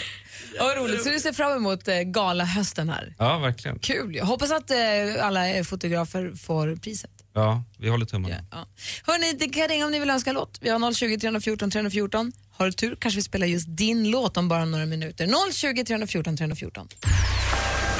Ja, 0.57 0.63
vad 0.63 0.77
roligt. 0.77 1.03
Så 1.03 1.09
du 1.09 1.19
ser 1.19 1.33
fram 1.33 1.51
emot 1.51 1.87
eh, 1.87 1.99
galahösten 1.99 2.89
här. 2.89 3.15
Ja, 3.17 3.37
verkligen. 3.37 3.79
Kul 3.79 4.15
ju. 4.15 4.21
Hoppas 4.21 4.51
att 4.51 4.71
eh, 4.71 4.77
alla 5.21 5.63
fotografer 5.63 6.33
får 6.35 6.75
priset. 6.75 7.11
Ja, 7.33 7.63
vi 7.77 7.89
håller 7.89 8.05
tummarna. 8.05 8.35
Ja. 8.51 8.67
Hörni, 9.03 9.33
det 9.39 9.49
kan 9.49 9.67
ringa 9.67 9.85
om 9.85 9.91
ni 9.91 9.99
vill 9.99 10.09
önska 10.09 10.31
låt. 10.31 10.59
Vi 10.61 10.69
har 10.69 10.93
020 10.93 11.17
314 11.17 11.71
314. 11.71 12.31
Har 12.51 12.65
du 12.65 12.71
tur 12.71 12.95
kanske 12.99 13.17
vi 13.17 13.23
spelar 13.23 13.47
just 13.47 13.65
din 13.69 14.11
låt 14.11 14.37
om 14.37 14.47
bara 14.47 14.65
några 14.65 14.85
minuter. 14.85 15.51
020 15.53 15.83
314 15.83 16.37
314. 16.37 16.87